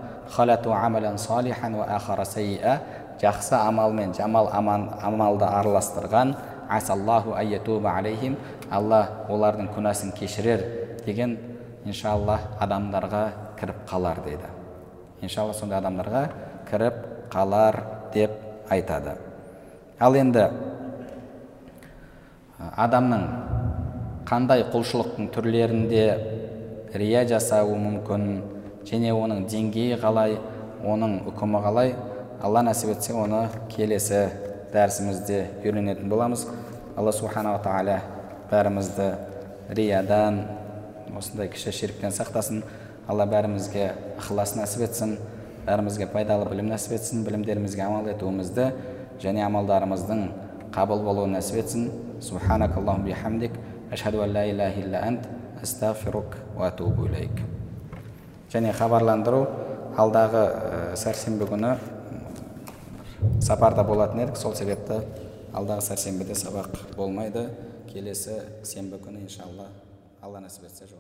жақсы 3.20 3.54
амал 3.54 3.92
мен 3.92 4.14
жамал 4.14 4.48
аман, 4.52 4.88
амалды 5.02 5.44
араластырған 5.44 6.34
алейхим 7.94 8.36
алла 8.70 9.06
олардың 9.28 9.68
күнәсін 9.76 10.14
кешірер 10.18 10.64
деген 11.06 11.38
иншалла 11.86 12.38
адамдарға 12.58 13.24
кіріп 13.60 13.84
қалар 13.90 14.22
дейді 14.24 14.50
иншалла 15.22 15.54
сондай 15.54 15.78
адамдарға 15.78 16.24
кіріп 16.70 16.94
қалар 17.32 17.80
деп 18.14 18.30
айтады 18.70 19.16
ал 20.00 20.16
енді 20.16 20.48
адамның 22.76 23.28
қандай 24.24 24.64
құлшылықтың 24.72 25.28
түрлерінде 25.34 26.04
рия 26.96 27.24
жасауы 27.28 27.76
мүмкін 27.76 28.24
және 28.88 29.12
оның 29.12 29.44
деңгейі 29.52 29.98
қалай 30.00 30.38
оның 30.84 31.18
үкімі 31.28 31.60
қалай 31.64 31.92
алла 32.44 32.62
нәсіп 32.64 32.94
етсе 32.94 33.12
оны 33.16 33.42
келесі 33.72 34.22
дәрісімізде 34.72 35.40
үйренетін 35.64 36.08
боламыз. 36.08 36.46
Алла 36.96 37.12
субханала 37.12 37.60
тағала 37.64 37.98
бәрімізді 38.50 39.10
риядан 39.76 40.40
осындай 41.16 41.50
кіші 41.52 41.72
ширктен 41.72 42.14
сақтасын. 42.14 42.62
Алла 43.08 43.26
бәрімізге 43.28 43.90
ықылас 44.22 44.56
нәсіп 44.56 44.86
етсін 44.88 45.18
бәрімізге 45.66 46.08
пайдалы 46.12 46.48
білім 46.48 46.72
нәсіп 46.72 46.96
етсін 46.96 47.24
білімдерімізге 47.28 47.84
амал 47.84 48.08
етуімізді 48.14 48.70
және 49.22 49.44
амалдарымыздың 49.46 50.26
қабыл 50.74 51.04
болуын 51.04 51.36
нәсіп 51.36 51.60
етсін. 51.60 51.90
Субханак 52.24 52.76
бихамдик. 53.04 53.52
Ашхаду 53.94 54.22
ан 54.22 54.32
ла 54.32 54.44
илляха 54.46 54.80
илля 54.80 55.02
ант 55.06 55.28
астағфирук 55.62 56.36
уа 56.56 56.68
атубу 56.68 57.06
илейк 57.06 57.40
және 58.52 58.72
хабарландыру 58.74 59.46
алдағы 59.96 60.42
сәрсенбі 60.98 61.48
күні 61.52 61.76
сапарда 63.42 63.84
болатын 63.86 64.24
едік 64.26 64.36
сол 64.40 64.56
себепті 64.58 65.00
алдағы 65.54 65.86
сәрсенбіде 65.92 66.34
сабақ 66.38 66.74
болмайды 66.98 67.48
келесі 67.92 68.40
сенбі 68.66 68.98
күні 69.06 69.24
иншалла 69.28 69.70
алла 70.22 70.42
нәсіп 70.42 70.66
етсе 70.70 70.90